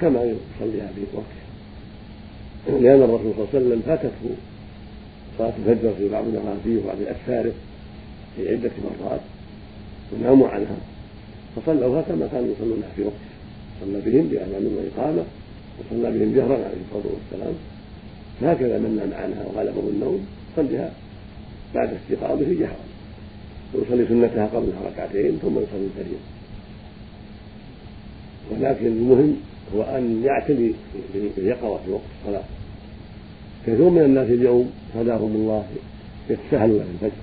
كما 0.02 0.20
يصليها 0.20 0.88
في 0.88 1.02
وقتها 1.14 1.44
لأن 2.68 3.02
الرسول 3.02 3.34
صلى 3.34 3.44
الله 3.44 3.48
عليه 3.54 3.66
وسلم 3.66 3.82
فاتته 3.86 4.36
صلاة 5.38 5.54
الفجر 5.60 5.94
في 5.98 6.10
بعض 6.10 6.24
المغازي 6.24 6.78
وبعض 6.84 6.98
الأسفاره 7.02 7.52
في 8.36 8.50
عدة 8.50 8.72
مرات 8.84 9.20
وناموا 10.14 10.48
عنها. 10.48 10.78
فصلوها 11.56 12.02
كما 12.02 12.28
كانوا 12.32 12.54
يصلونها 12.54 12.90
في 12.96 13.02
وقتها 13.02 13.34
صلى 13.82 14.02
بهم 14.06 14.28
بأذان 14.28 14.66
وإقامة 14.78 15.24
وصلى 15.80 16.20
بهم 16.20 16.36
جهرا 16.36 16.54
عليه 16.54 16.82
الصلاة 16.88 17.14
والسلام. 17.14 17.54
فهكذا 18.42 18.78
من 18.78 18.96
نام 18.96 19.24
عنها 19.24 19.46
وغلبه 19.46 19.90
النوم 19.90 20.26
صليها 20.56 20.92
بعد 21.76 21.90
استيقاظه 21.94 22.54
جهرا. 22.60 22.84
ويصلي 23.74 24.08
سنتها 24.08 24.46
قبلها 24.46 24.82
ركعتين 24.86 25.40
ثم 25.42 25.52
يصلي 25.52 25.86
الفريضة 25.86 26.24
ولكن 28.52 28.86
المهم 28.86 29.36
هو 29.76 29.82
أن 29.82 30.24
يعتني 30.26 30.72
باليقظة 31.36 31.78
في 31.86 31.92
وقت 31.92 32.02
الصلاة 32.22 32.44
كثير 33.68 33.90
من 33.90 34.02
الناس 34.02 34.28
اليوم 34.30 34.72
هداهم 34.96 35.36
الله 35.36 35.64
يتساهلون 36.30 36.80
في 36.80 37.06
الفجر. 37.06 37.22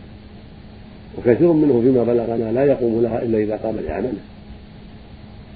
وكثير 1.18 1.52
منه 1.52 1.80
فيما 1.80 2.04
بلغنا 2.04 2.52
لا 2.52 2.64
يقوم 2.64 3.02
لها 3.02 3.22
إلا 3.22 3.38
إذا 3.38 3.56
قام 3.56 3.76
لاعمله 3.76 4.12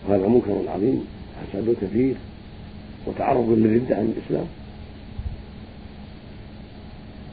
وهذا 0.09 0.29
منكر 0.29 0.63
عظيم 0.69 1.05
فساد 1.53 1.77
كثير 1.83 2.15
وتعرض 3.07 3.51
للردة 3.51 3.97
عن 3.97 4.15
الإسلام. 4.17 4.47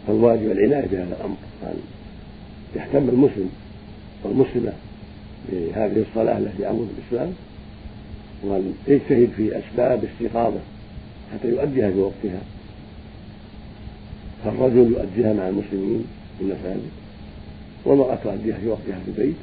فالواجب 0.08 0.52
العناية 0.52 0.88
بهذا 0.88 1.16
الأمر 1.20 1.36
أن 1.64 1.80
يهتم 2.76 3.10
المسلم 3.10 3.50
والمسلمة 4.24 4.74
بهذه 5.52 6.06
الصلاة 6.10 6.38
التي 6.38 6.70
أمر 6.70 6.80
بالإسلام 6.80 7.34
وأن 8.44 8.74
يجتهد 8.88 9.30
في 9.38 9.60
أسباب 9.60 10.04
استيقاظه 10.04 10.60
حتى 11.34 11.48
يؤديها 11.48 11.92
في 11.92 12.00
وقتها. 12.00 12.42
فالرجل 14.46 14.92
يؤديها 14.92 15.34
مع 15.34 15.48
المسلمين 15.48 16.06
في 16.38 16.44
المساجد 16.44 16.90
والمرأة 17.86 18.16
تؤديها 18.16 18.58
في 18.58 18.68
وقتها 18.68 19.00
في 19.06 19.12
البيت. 19.12 19.36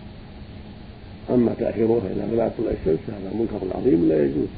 أما 1.30 1.54
تأخيرها 1.58 2.06
إلى 2.06 2.22
بلاغ 2.32 2.50
طلوع 2.58 2.70
الشمس 2.70 2.98
فهذا 3.06 3.30
منكر 3.34 3.76
عظيم 3.78 4.08
لا 4.08 4.24
يجوز. 4.24 4.48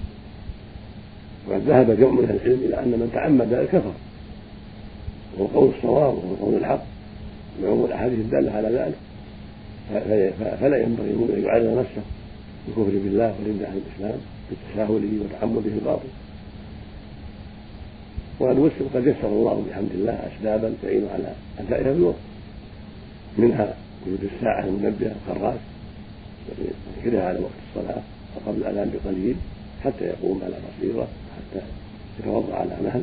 وقد 1.49 1.61
ذهب 1.61 1.90
جمع 2.00 2.11
من 2.11 2.40
العلم 2.40 2.61
إلى 2.64 2.78
أن 2.78 2.88
من 2.88 3.11
تعمد 3.14 3.68
كفر 3.73 3.92
وهو 5.38 5.47
قول 5.47 5.70
الصواب 5.78 6.14
وهو 6.14 6.35
قول 6.35 6.54
الحق. 6.54 6.82
بعموم 7.62 7.85
الأحاديث 7.85 8.18
الدالة 8.18 8.52
على 8.52 8.68
ذلك. 8.68 8.97
فلا 10.61 10.82
ينبغي 10.82 11.11
أن 11.11 11.42
يعرض 11.44 11.78
نفسه. 11.78 12.02
بالكفر 12.76 12.98
بالله 12.98 13.34
والردة 13.38 13.66
عن 13.66 13.80
الإسلام 13.86 14.20
بتساهله 14.50 15.20
وتعمده 15.24 15.70
الباطل. 15.70 16.08
والوسل 18.40 18.88
قد 18.94 19.06
يسر 19.06 19.28
الله 19.28 19.64
بحمد 19.70 19.90
الله 19.94 20.12
أسبابا 20.12 20.74
تعين 20.82 21.08
على 21.14 21.32
أدائها 21.58 21.92
بالوقت 21.92 22.16
منها 23.38 23.74
وجود 24.06 24.30
الساعة 24.34 24.64
المنبهة 24.64 25.14
الخراس 25.26 25.60
يذكرها 26.98 27.28
على 27.28 27.38
وقت 27.38 27.50
الصلاة 27.68 28.02
وقبل 28.36 28.58
الأذان 28.58 28.90
بقليل 28.94 29.36
حتى 29.84 30.04
يقوم 30.04 30.40
على 30.44 30.54
بصيرة 30.54 31.08
حتى 31.36 31.64
يتوضأ 32.20 32.54
على 32.54 32.76
مهل 32.84 33.02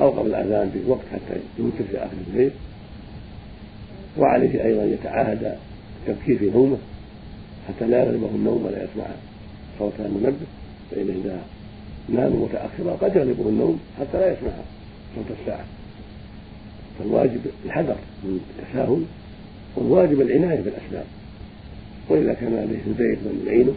أو 0.00 0.10
قبل 0.10 0.34
الأذان 0.34 0.70
بوقت 0.86 1.04
حتى 1.12 1.40
يوتر 1.58 1.84
في 1.90 1.98
آخر 1.98 2.16
الليل 2.30 2.50
وعليه 4.18 4.64
أيضا 4.64 4.84
يتعاهد 4.84 5.56
التبكير 6.06 6.38
في 6.38 6.50
نومه 6.50 6.78
حتى 7.68 7.86
لا 7.86 8.04
يغلبه 8.04 8.28
النوم 8.34 8.66
ولا 8.66 8.84
يسمع 8.84 9.04
صوت 9.78 9.92
المنبه 9.98 10.46
فإنه 10.90 11.14
إذا 11.24 11.40
نام 12.08 12.32
متأخرا 12.32 12.92
قد 12.92 13.16
يغلبه 13.16 13.48
النوم 13.48 13.80
حتى 14.00 14.18
لا 14.18 14.32
يسمع 14.32 14.52
صوت 15.16 15.38
الساعة. 15.40 15.64
فالواجب 16.98 17.40
الحذر 17.64 17.96
من 18.24 18.40
التساهل 18.58 19.04
والواجب 19.76 20.20
العناية 20.20 20.60
بالأسباب. 20.60 21.04
وإذا 22.08 22.32
كان 22.32 22.80
في 22.84 22.90
البيت 22.90 23.18
من 23.18 23.44
يعينه 23.46 23.74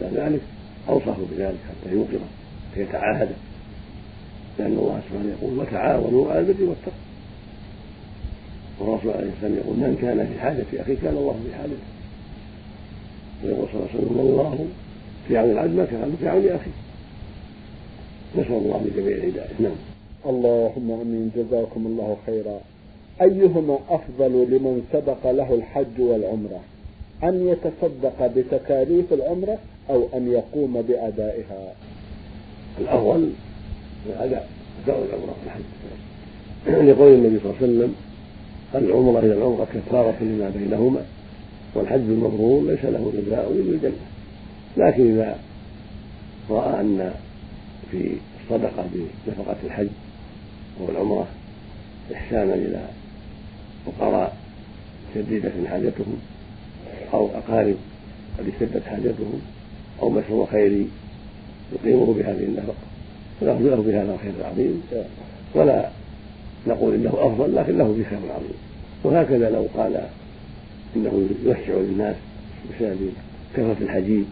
على 0.00 0.10
ذلك 0.16 0.40
أوصاه 0.88 1.16
بذلك 1.32 1.58
حتى 1.68 1.94
يوقظه 1.94 2.26
فيتعاهده 2.74 3.34
لأن 4.58 4.72
الله 4.72 5.00
سبحانه 5.08 5.30
يقول 5.40 5.58
وتعاونوا 5.58 6.30
على 6.30 6.38
البر 6.38 6.62
والتقوى. 6.62 6.94
والرسول 8.80 9.10
عليه 9.10 9.30
السلام 9.36 9.54
يقول 9.54 9.76
من 9.76 9.98
كان 10.02 10.26
في 10.26 10.40
حاجة 10.40 10.82
أخيه 10.82 10.96
كان 11.02 11.16
الله 11.16 11.36
في 11.46 11.56
حاجته. 11.56 11.91
ويقول 13.44 13.66
صلى 13.72 13.80
الله 13.80 13.88
عليه 13.94 14.04
وسلم 14.04 14.20
الله 14.20 14.66
في 15.28 15.36
عون 15.36 15.50
العبد 15.50 15.74
ما 15.74 15.84
كان 15.84 16.16
في 16.20 16.28
عون 16.28 16.46
أخيه. 16.46 16.70
نسأل 18.38 18.52
الله 18.52 18.82
لجميع 18.86 19.16
الهداية. 19.16 19.48
نعم. 19.60 19.72
اللهم 20.26 20.90
أمين. 20.90 21.30
جزاكم 21.36 21.86
الله 21.86 22.16
خيرا. 22.26 22.60
أيهما 23.22 23.78
أفضل 23.90 24.32
لمن 24.32 24.82
سبق 24.92 25.30
له 25.30 25.54
الحج 25.54 26.00
والعمرة؟ 26.00 26.60
أن 27.24 27.48
يتصدق 27.48 28.26
بتكاليف 28.36 29.12
العمرة 29.12 29.58
أو 29.90 30.08
أن 30.14 30.32
يقوم 30.32 30.82
بأدائها؟ 30.82 31.74
الافضل 32.80 33.30
الاداء 34.06 34.48
أداء 34.84 35.06
العمرة 35.08 35.34
والحج 35.44 35.62
لقول 36.88 37.12
النبي 37.14 37.38
صلى 37.38 37.50
الله 37.50 37.56
عليه 37.62 37.66
وسلم 37.66 37.94
العمرة 38.74 39.18
إلى 39.18 39.32
العمرة 39.32 39.66
كفارة 39.74 40.16
لما 40.20 40.52
بينهما. 40.58 41.02
والحج 41.74 42.00
المبرور 42.00 42.70
ليس 42.70 42.84
له 42.84 43.12
جزاء 43.16 43.52
إلا 43.52 43.74
الجنة. 43.74 44.06
لكن 44.76 45.12
إذا 45.12 45.38
رأى 46.50 46.80
أن 46.80 47.14
في 47.90 48.10
الصدقة 48.40 48.84
بنفقة 49.26 49.56
الحج 49.64 49.88
والعمره 50.80 51.26
إحسانا 52.14 52.54
إلى 52.54 52.80
فقراء 53.86 54.36
شديدة 55.14 55.52
حاجتهم 55.68 56.18
أو 57.12 57.26
أقارب 57.26 57.76
قد 58.38 58.48
اشتدت 58.48 58.82
حاجتهم 58.86 59.40
أو 60.02 60.10
مشروع 60.10 60.46
خيري 60.46 60.88
يقيمه 61.72 62.14
بهذه 62.14 62.44
النفقة. 62.44 62.74
فله 63.40 63.58
له 63.58 63.76
بهذا 63.76 64.14
الخير 64.14 64.32
العظيم. 64.40 64.82
ولا 65.54 65.88
نقول 66.66 66.94
إنه 66.94 67.14
أفضل 67.18 67.56
لكن 67.56 67.78
له 67.78 67.84
به 67.84 68.04
خير 68.10 68.32
عظيم. 68.34 68.54
وهكذا 69.04 69.50
لو 69.50 69.66
قال 69.76 70.00
إنه 70.96 71.28
يوسع 71.44 71.80
للناس 71.80 72.16
بسبب 72.70 73.10
كثرة 73.56 73.76
الحجيج 73.80 74.24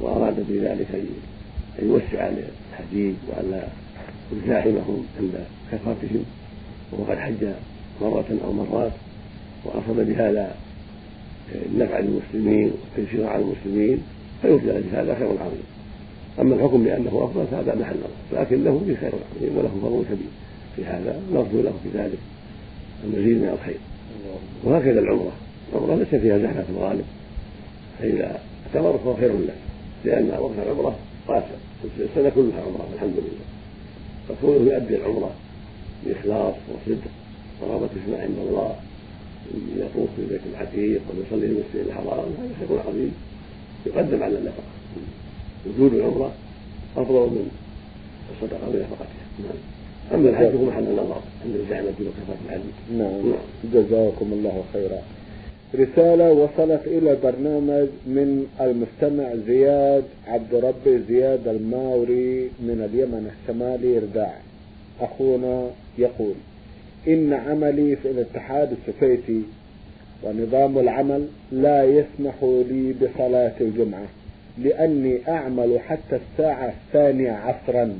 وأراد 0.00 0.46
بذلك 0.48 0.86
أن 1.82 1.88
يوسع 1.88 2.28
للحجيج 2.28 3.14
وألا 3.28 3.68
يزاحمهم 4.32 5.06
عند 5.20 5.44
كثرتهم. 5.72 6.24
وقد 6.92 7.18
حج 7.18 7.46
مرة 8.02 8.24
أو 8.44 8.52
مرات 8.52 8.92
وقصد 9.64 9.96
بهذا 9.96 10.54
النفع 11.66 11.98
للمسلمين 11.98 12.72
والتيسير 12.96 13.26
على 13.26 13.42
المسلمين 13.42 14.02
فيرجى 14.42 14.70
هذا 14.92 15.14
خير 15.14 15.28
عظيم. 15.28 15.64
أما 16.40 16.54
الحكم 16.54 16.84
بأنه 16.84 17.24
أفضل 17.24 17.46
فهذا 17.46 17.74
محل 17.74 17.94
نظر 17.96 18.40
لكن 18.40 18.64
له 18.64 18.82
في 18.86 18.96
خير 18.96 19.12
عظيم 19.36 19.58
وله 19.58 19.70
فضل 19.82 20.04
كبير 20.04 20.30
في 20.76 20.84
هذا 20.84 21.20
نرجو 21.32 21.62
له 21.62 21.72
في 21.82 21.98
ذلك 21.98 22.18
المزيد 23.04 23.36
من 23.36 23.48
الخير. 23.48 23.78
وهكذا 24.64 25.00
العمرة. 25.00 25.32
العمره 25.72 25.94
ليس 25.94 26.08
فيها 26.22 26.38
زحمة 26.38 26.62
في 26.62 26.70
الغالب. 26.70 27.04
فإذا 27.98 28.40
اعتمر 28.66 28.98
فهو 28.98 29.16
خير 29.16 29.32
له 29.32 29.54
لأن 30.04 30.30
وقت 30.40 30.54
العمرة 30.66 30.96
قاسم 31.28 31.46
السنة 31.84 32.28
كلها 32.28 32.62
عمرة 32.66 32.88
الحمد 32.94 33.14
لله. 33.16 33.46
فكونه 34.28 34.72
يؤدي 34.72 34.96
العمرة 34.96 35.30
بإخلاص 36.06 36.54
وصدق 36.68 37.10
ورغبة 37.60 37.88
فيما 38.04 38.20
عند 38.20 38.36
الله 38.48 38.76
يطوف 39.76 40.08
في 40.16 40.22
البيت 40.22 40.40
العتيق 40.52 41.00
ويصلي 41.08 41.48
في 41.48 41.52
المسجد 41.52 41.86
الحرام 41.86 42.18
هذا 42.18 42.68
خير 42.68 42.78
عظيم. 42.88 43.14
يقدم 43.86 44.22
على 44.22 44.38
النفقة. 44.38 44.62
وجود 45.66 45.94
العمرة 45.94 46.32
أفضل 46.96 47.20
من 47.30 47.50
الصدقة 48.32 48.70
بنفقتها 48.72 49.22
نعم. 49.38 49.58
أما 50.14 50.30
الحج 50.30 50.56
هو 50.56 50.64
محل 50.64 50.82
النظر 50.82 51.20
عند 51.44 51.56
الزعمه 51.56 51.88
وكفاءه 51.88 52.38
الحج 52.46 52.60
نعم. 52.98 53.30
نعم. 53.30 53.74
جزاكم 53.74 54.32
الله 54.32 54.64
خيرا. 54.72 54.98
رسالة 55.74 56.32
وصلت 56.32 56.86
إلى 56.86 57.16
برنامج 57.22 57.88
من 58.06 58.46
المستمع 58.60 59.34
زياد 59.46 60.04
عبد 60.26 60.54
ربي 60.54 60.98
زياد 61.08 61.48
الماوري 61.48 62.50
من 62.60 62.88
اليمن 62.90 63.30
الشمالي 63.32 63.98
رداع. 63.98 64.34
أخونا 65.00 65.70
يقول 65.98 66.34
إن 67.08 67.32
عملي 67.32 67.96
في 67.96 68.10
الاتحاد 68.10 68.72
السوفيتي 68.72 69.42
ونظام 70.22 70.78
العمل 70.78 71.26
لا 71.52 71.84
يسمح 71.84 72.34
لي 72.42 72.94
بصلاة 73.02 73.52
الجمعة 73.60 74.06
لأني 74.58 75.18
أعمل 75.28 75.80
حتى 75.80 76.16
الساعة 76.16 76.72
الثانية 76.86 77.32
عصرا 77.32 77.98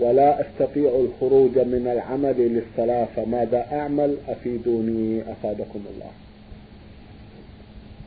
ولا 0.00 0.40
أستطيع 0.40 0.90
الخروج 1.00 1.58
من 1.58 1.90
العمل 1.92 2.36
للصلاة 2.38 3.08
فماذا 3.16 3.66
أعمل؟ 3.72 4.16
أفيدوني 4.28 5.22
أفادكم 5.32 5.80
الله. 5.94 6.10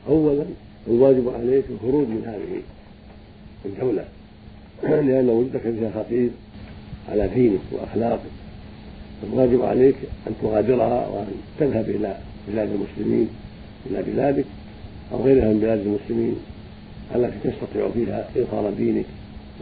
أولا 0.08 0.44
الواجب 0.88 1.30
عليك 1.30 1.64
الخروج 1.70 2.08
من 2.08 2.24
هذه 2.26 2.62
الجولة 3.66 4.06
لأن 4.84 5.30
وجودك 5.30 5.62
فيها 5.62 5.92
خطير 6.04 6.30
على 7.12 7.28
دينك 7.28 7.60
وأخلاقك. 7.72 8.32
الواجب 9.24 9.62
عليك 9.62 9.96
أن 10.28 10.34
تغادرها 10.42 11.08
وأن 11.08 11.28
تذهب 11.60 11.90
إلى 11.90 12.18
بلاد 12.48 12.70
المسلمين 12.70 13.30
إلى 13.86 14.04
بلادك 14.04 14.46
أو 15.12 15.24
غيرها 15.24 15.46
من 15.46 15.60
بلاد 15.60 15.80
المسلمين 15.80 16.36
التي 17.16 17.50
تستطيع 17.50 17.90
فيها 17.90 18.30
إظهار 18.38 18.74
دينك 18.78 19.06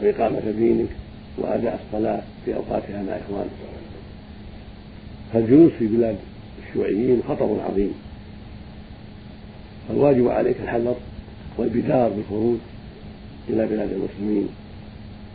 وإقامة 0.02 0.52
دينك 0.58 0.90
وأداء 1.38 1.80
الصلاة 1.86 2.22
في 2.46 2.56
أوقاتها 2.56 3.04
مع 3.04 3.14
إخوانك. 3.14 3.52
فالجلوس 5.34 5.72
في 5.80 5.88
بلاد 5.88 6.16
الشيوعيين 6.68 7.22
خطر 7.30 7.62
عظيم. 7.70 7.94
فالواجب 9.90 10.28
عليك 10.28 10.56
الحذر 10.64 10.96
والبدار 11.58 12.10
بالخروج 12.10 12.58
إلى 13.50 13.66
بلاد 13.66 13.90
المسلمين. 13.92 14.48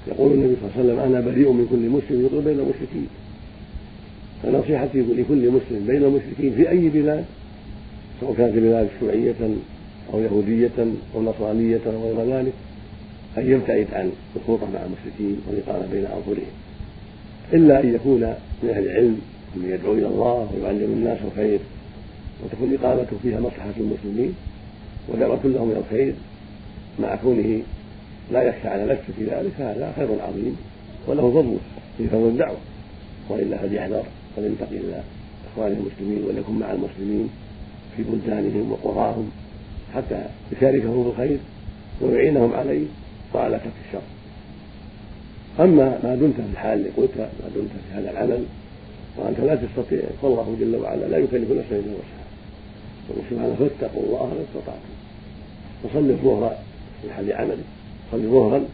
يقول 0.09 0.33
النبي 0.33 0.57
صلى 0.57 0.71
الله 0.71 0.93
عليه 0.93 1.03
وسلم 1.03 1.15
أنا 1.15 1.21
بريء 1.21 1.53
من 1.53 1.67
كل 1.71 1.89
مسلم 1.91 2.27
يطلب 2.27 2.45
بين 2.45 2.59
المشركين. 2.61 3.07
فنصيحتي 4.43 5.01
لكل 5.01 5.51
مسلم 5.51 5.85
بين 5.87 6.05
المشركين 6.05 6.53
في 6.57 6.71
أي 6.71 6.89
بلاد 6.89 7.25
سواء 8.21 8.35
كانت 8.35 8.55
بلاد 8.55 8.89
شيوعية 9.01 9.35
أو 10.15 10.21
يهودية 10.21 10.87
أو 11.15 11.23
نصرانية 11.23 11.81
أو 11.87 12.03
غير 12.03 12.39
ذلك 12.39 12.53
أن 13.39 13.51
يبتعد 13.51 13.87
عن 13.93 14.13
الخوطة 14.37 14.67
مع 14.75 14.81
المشركين 14.87 15.41
والإقامة 15.49 15.87
بين 15.93 16.05
أظهرهم 16.05 16.53
إلا 17.53 17.81
أن 17.81 17.95
يكون 17.95 18.21
من 18.63 18.71
أهل 18.71 18.85
العلم 18.85 19.21
ومن 19.57 19.71
يدعو 19.71 19.93
إلى 19.93 20.07
الله 20.07 20.51
ويعلم 20.55 20.93
الناس 20.93 21.19
الخير. 21.33 21.59
وتكون 22.45 22.79
إقامته 22.81 23.17
فيها 23.23 23.41
مصلحة 23.41 23.73
المسلمين 23.77 24.35
ودعوة 25.09 25.41
لهم 25.45 25.71
إلى 25.71 25.79
الخير 25.79 26.15
مع 26.99 27.17
كونه 27.17 27.61
لا 28.33 28.43
يخشى 28.43 28.69
على 28.69 28.85
نفسه 28.85 29.13
في 29.19 29.25
ذلك 29.25 29.53
هذا 29.59 29.93
خير 29.97 30.09
عظيم 30.29 30.57
وله 31.07 31.31
فضل 31.31 31.57
في 31.99 32.09
فضل 32.09 32.29
الدعوة. 32.29 32.57
وإلا 33.29 33.57
فليحذر 33.57 34.03
ولينتقي 34.37 34.77
إلى 34.77 35.03
إخوانه 35.53 35.77
المسلمين 35.77 36.25
وليكن 36.25 36.53
مع 36.53 36.73
المسلمين 36.73 37.29
في 37.97 38.03
بلدانهم 38.03 38.73
وقراهم 38.73 39.31
حتى 39.95 40.27
يشاركهم 40.53 41.03
في 41.03 41.09
الخير 41.11 41.39
ويعينهم 42.01 42.53
عليه 42.53 42.87
وعلى 43.35 43.59
كف 43.59 43.73
الشر. 43.89 44.03
أما 45.61 45.99
ما 46.05 46.15
دمت 46.15 46.35
في 46.35 46.53
الحال 46.53 46.79
اللي 46.79 46.91
قلت 46.97 47.19
ما 47.19 47.49
دمت 47.55 47.71
في 47.71 47.95
هذا 47.95 48.11
العمل 48.11 48.45
وأنت 49.17 49.41
لا 49.41 49.55
تستطيع 49.55 50.03
فالله 50.23 50.57
جل 50.61 50.77
وعلا 50.77 51.07
لا 51.07 51.19
يكلف 51.19 51.51
نفسا 51.51 51.77
إلا 51.77 51.93
وسعها. 51.93 52.26
يقول 53.11 53.25
سبحانه 53.31 53.55
فاتقوا 53.55 54.03
الله 54.03 54.27
ما 54.27 54.45
استطعتم. 54.49 54.93
وصل 55.85 56.11
الظهر 56.11 56.57
في 57.03 57.09
محل 57.09 57.33
عملك 57.33 57.65
صل 58.13 58.23
ظهرا 58.23 58.65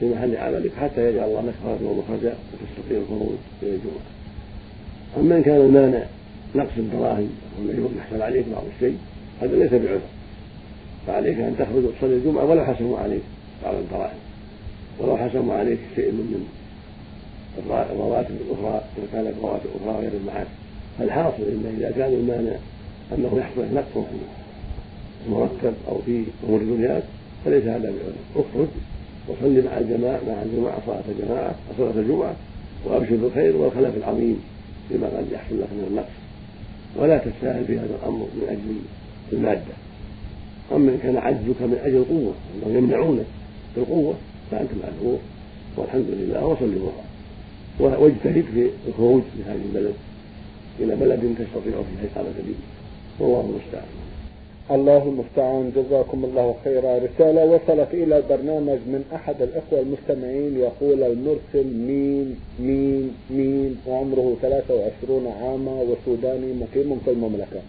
في 0.00 0.08
محل 0.14 0.36
عملك 0.36 0.70
حتى 0.80 1.10
يجعل 1.10 1.28
الله 1.28 1.40
لك 1.40 1.54
خرجا 1.64 1.90
ومخرجا 1.90 2.34
وتستطيع 2.52 2.98
الخروج 2.98 3.36
إلى 3.62 3.70
الجمعة. 3.70 4.06
أما 5.16 5.36
إن 5.36 5.42
كان 5.42 5.60
المانع 5.60 6.02
نقص 6.54 6.70
الدراهم 6.78 7.30
أو 7.58 7.88
يحصل 7.98 8.22
عليك 8.22 8.44
بعض 8.52 8.64
الشيء 8.76 8.98
هذا 9.42 9.56
ليس 9.56 9.70
بعذر. 9.72 10.00
فعليك 11.06 11.38
أن 11.38 11.54
تخرج 11.58 11.84
وتصلي 11.84 12.14
الجمعة 12.14 12.44
ولو 12.44 12.64
حسموا 12.64 12.98
عليك 12.98 13.22
بعض 13.64 13.74
الدراهم. 13.74 14.18
ولو 14.98 15.16
حسموا 15.16 15.54
عليك 15.54 15.78
شيء 15.96 16.12
من 16.12 16.48
الرواتب 17.90 18.36
الأخرى 18.46 18.80
إذا 18.98 19.06
كانت 19.12 19.34
رواتب 19.42 19.66
أخرى 19.80 20.00
غير 20.00 20.10
المعاش 20.20 20.46
فالحاصل 20.98 21.42
إن 21.42 21.74
إذا 21.78 21.90
كان 21.90 22.12
المانع 22.12 22.56
أنه 23.12 23.38
يحصل 23.38 23.74
نقص 23.74 23.92
في 23.94 24.16
المرتب 25.26 25.74
أو 25.88 25.98
في 26.06 26.24
أمور 26.48 26.60
الدنيا 26.60 27.02
فليس 27.44 27.64
هذا 27.64 27.78
بعذر. 27.78 28.12
أخرج 28.36 28.68
وصل 29.28 29.64
مع 29.64 29.78
الجماعة 29.78 30.20
مع 30.28 30.42
الجماعة 30.42 30.82
صلاة 30.86 31.02
الجماعة 31.08 31.54
وصلاة 31.70 32.00
الجمعة 32.00 32.34
وأبشر 32.84 33.16
بالخير 33.16 33.56
والخلاف 33.56 33.96
العظيم 33.96 34.42
فيما 34.88 35.06
قد 35.06 35.26
يحصل 35.32 35.60
لك 35.60 35.68
من 35.72 35.86
النقص. 35.90 36.14
ولا 36.96 37.18
تستاهل 37.18 37.64
في 37.64 37.78
هذا 37.78 37.96
الأمر 38.02 38.26
من 38.34 38.46
أجل 38.48 38.76
المادة. 39.32 39.74
أما 40.72 40.92
إن 40.92 40.98
كان 41.02 41.16
عجزك 41.16 41.62
من 41.62 41.80
أجل 41.84 41.96
القوة 41.96 42.34
أنهم 42.56 42.78
يمنعونك 42.78 43.26
بالقوة 43.76 44.14
فأنت 44.50 44.70
معذور. 44.82 45.18
والحمد 45.76 46.06
لله 46.08 46.46
وصل 46.46 46.72
ظهرا 46.78 47.08
واجتهد 47.98 48.44
في 48.54 48.70
الخروج 48.88 49.22
من 49.22 49.44
هذه 49.46 49.62
البلد 49.68 49.94
إلى 50.80 50.96
بلد 50.96 51.34
تستطيع 51.38 51.72
فيها 51.72 52.10
إقامة 52.12 52.32
دينك 52.46 52.77
والله 53.20 53.40
المستعان. 53.40 53.88
الله 54.70 55.02
المستعان. 55.02 55.72
جزاكم 55.76 56.24
الله 56.24 56.54
خيرا. 56.64 56.98
رسالة 56.98 57.44
وصلت 57.44 57.88
إلى 57.94 58.16
البرنامج 58.16 58.78
من 58.86 59.04
أحد 59.14 59.42
الإخوة 59.42 59.80
المستمعين 59.80 60.58
يقول 60.58 61.02
المرسل 61.02 61.66
مين 61.66 62.36
مين 62.60 63.14
مين 63.30 63.76
وعمره 63.86 64.36
23 64.42 65.26
عاما 65.26 65.82
وسوداني 65.82 66.52
مقيم 66.52 67.00
في 67.04 67.10
المملكة. 67.10 67.60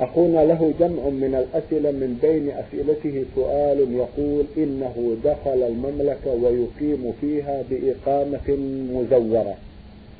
أخونا 0.00 0.44
له 0.44 0.72
جمع 0.80 1.08
من 1.08 1.34
الأسئلة 1.44 1.90
من 1.90 2.18
بين 2.22 2.50
أسئلته 2.50 3.24
سؤال 3.34 3.78
يقول 3.92 4.44
إنه 4.56 5.16
دخل 5.24 5.62
المملكة 5.62 6.30
ويقيم 6.42 7.12
فيها 7.20 7.62
بإقامة 7.70 8.48
مزورة 8.92 9.54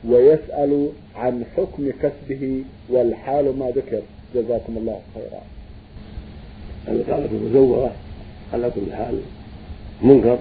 ويسأل 0.09 0.89
عن 1.17 1.45
حكم 1.57 1.91
كسبه 2.03 2.63
والحال 2.91 3.59
ما 3.59 3.71
ذكر. 3.71 4.03
جزاكم 4.35 4.77
الله 4.77 5.01
خيرا. 5.15 5.43
الإقامة 6.89 7.27
المزورة 7.27 7.93
على 8.53 8.71
كل 8.71 8.93
حال 8.95 9.21
منكر 10.03 10.39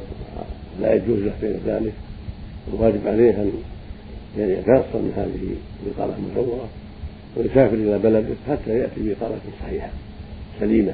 لا 0.81 0.93
يجوز 0.93 1.19
له 1.19 1.33
بين 1.41 1.59
ذلك 1.65 1.93
الواجب 2.73 3.07
عليه 3.07 3.31
أن 3.31 3.51
يعني 4.37 4.53
يتنصل 4.53 4.99
من 4.99 5.13
هذه 5.15 5.55
الإقامة 5.85 6.13
المزورة 6.17 6.67
ويسافر 7.37 7.73
إلى 7.73 7.97
بلده 7.97 8.35
حتى 8.49 8.79
يأتي 8.79 9.01
بإقامة 9.01 9.37
صحيحة 9.61 9.89
سليمة. 10.59 10.93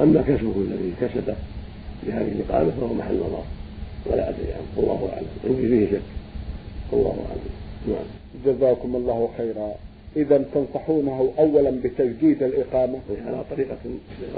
أما 0.00 0.22
كسبه 0.22 0.54
الذي 0.56 0.92
كسبه 1.00 1.34
بهذه 2.06 2.32
الإقامة 2.32 2.70
فهو 2.70 2.94
محل 2.94 3.14
نظر 3.14 3.42
ولا 4.06 4.28
أدري 4.28 4.52
عنه. 4.52 4.66
والله 4.76 5.10
أعلم. 5.12 5.26
عندي 5.44 5.68
فيه 5.68 5.96
شك 5.96 6.02
والله 6.92 7.16
أعلم. 7.28 7.50
نعم. 7.88 8.06
جزاكم 8.46 8.96
الله 8.96 9.28
خيرا. 9.38 9.72
إذا 10.16 10.44
تنصحونه 10.54 11.32
أولا 11.38 11.70
بتجديد 11.70 12.42
الإقامة. 12.42 12.98
على 13.26 13.44
طريقة 13.50 13.76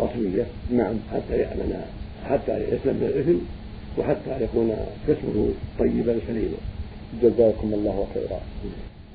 رسمية 0.01 0.47
نعم. 0.71 0.95
حتى 1.13 1.37
يعلن 1.39 1.85
حتى 2.25 2.53
يسلم 2.53 2.97
من 2.97 3.11
الإثم 3.15 3.39
وحتى 4.01 4.45
يكون 4.45 4.77
كسبه 5.09 5.49
طيبا 5.79 6.19
سليما. 6.29 6.59
جزاكم 7.23 7.75
الله 7.75 8.07
خيرا. 8.15 8.41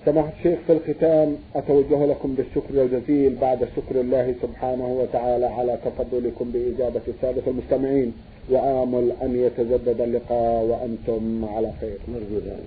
سماحة 0.06 0.34
الشيخ 0.38 0.60
في 0.68 0.74
الختام 0.74 1.36
أتوجه 1.56 2.06
لكم 2.06 2.36
بالشكر 2.36 2.84
الجزيل 2.84 3.36
بعد 3.36 3.68
شكر 3.76 4.02
الله 4.02 4.36
سبحانه 4.42 4.88
وتعالى 4.88 5.46
على 5.46 5.78
تفضلكم 5.86 6.52
بإجابة 6.52 7.02
السادة 7.08 7.42
المستمعين. 7.48 8.14
وآمل 8.50 9.12
أن 9.22 9.36
يتجدد 9.36 10.02
اللقاء 10.02 10.64
وأنتم 10.64 11.46
على 11.46 11.72
خير. 11.82 11.98
نرجو 12.08 12.46
ذلك. 12.46 12.64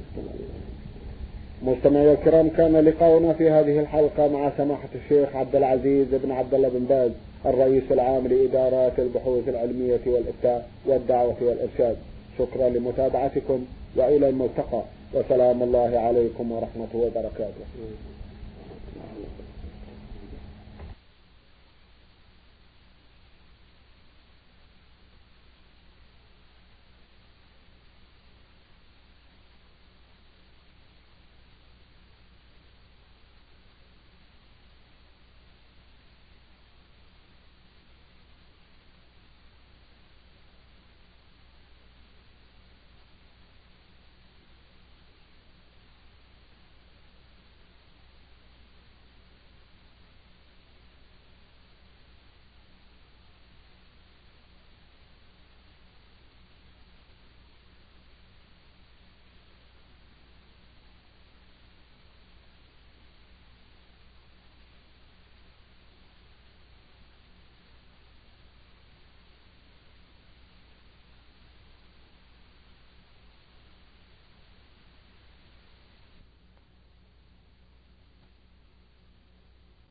مستمعي 1.63 2.13
الكرام 2.13 2.49
كان 2.49 2.77
لقاؤنا 2.77 3.33
في 3.33 3.51
هذه 3.51 3.79
الحلقة 3.81 4.29
مع 4.29 4.53
سماحة 4.57 4.89
الشيخ 4.95 5.37
عبد 5.37 5.57
العزيز 5.57 6.07
بن 6.13 6.31
عبد 6.31 6.55
الله 6.55 6.69
بن 6.69 6.85
باز 6.85 7.11
الرئيس 7.47 7.83
العام 7.91 8.27
لإدارات 8.27 8.99
البحوث 8.99 9.49
العلمية 9.49 10.01
والإفتاء 10.07 10.69
والدعوة 10.87 11.37
والإرشاد. 11.41 11.97
شكرا 12.39 12.69
لمتابعتكم 12.69 13.65
وإلى 13.97 14.29
الملتقى 14.29 14.83
وسلام 15.15 15.63
الله 15.63 15.99
عليكم 15.99 16.53
ورحمة 16.53 16.93
وبركاته. 16.95 17.65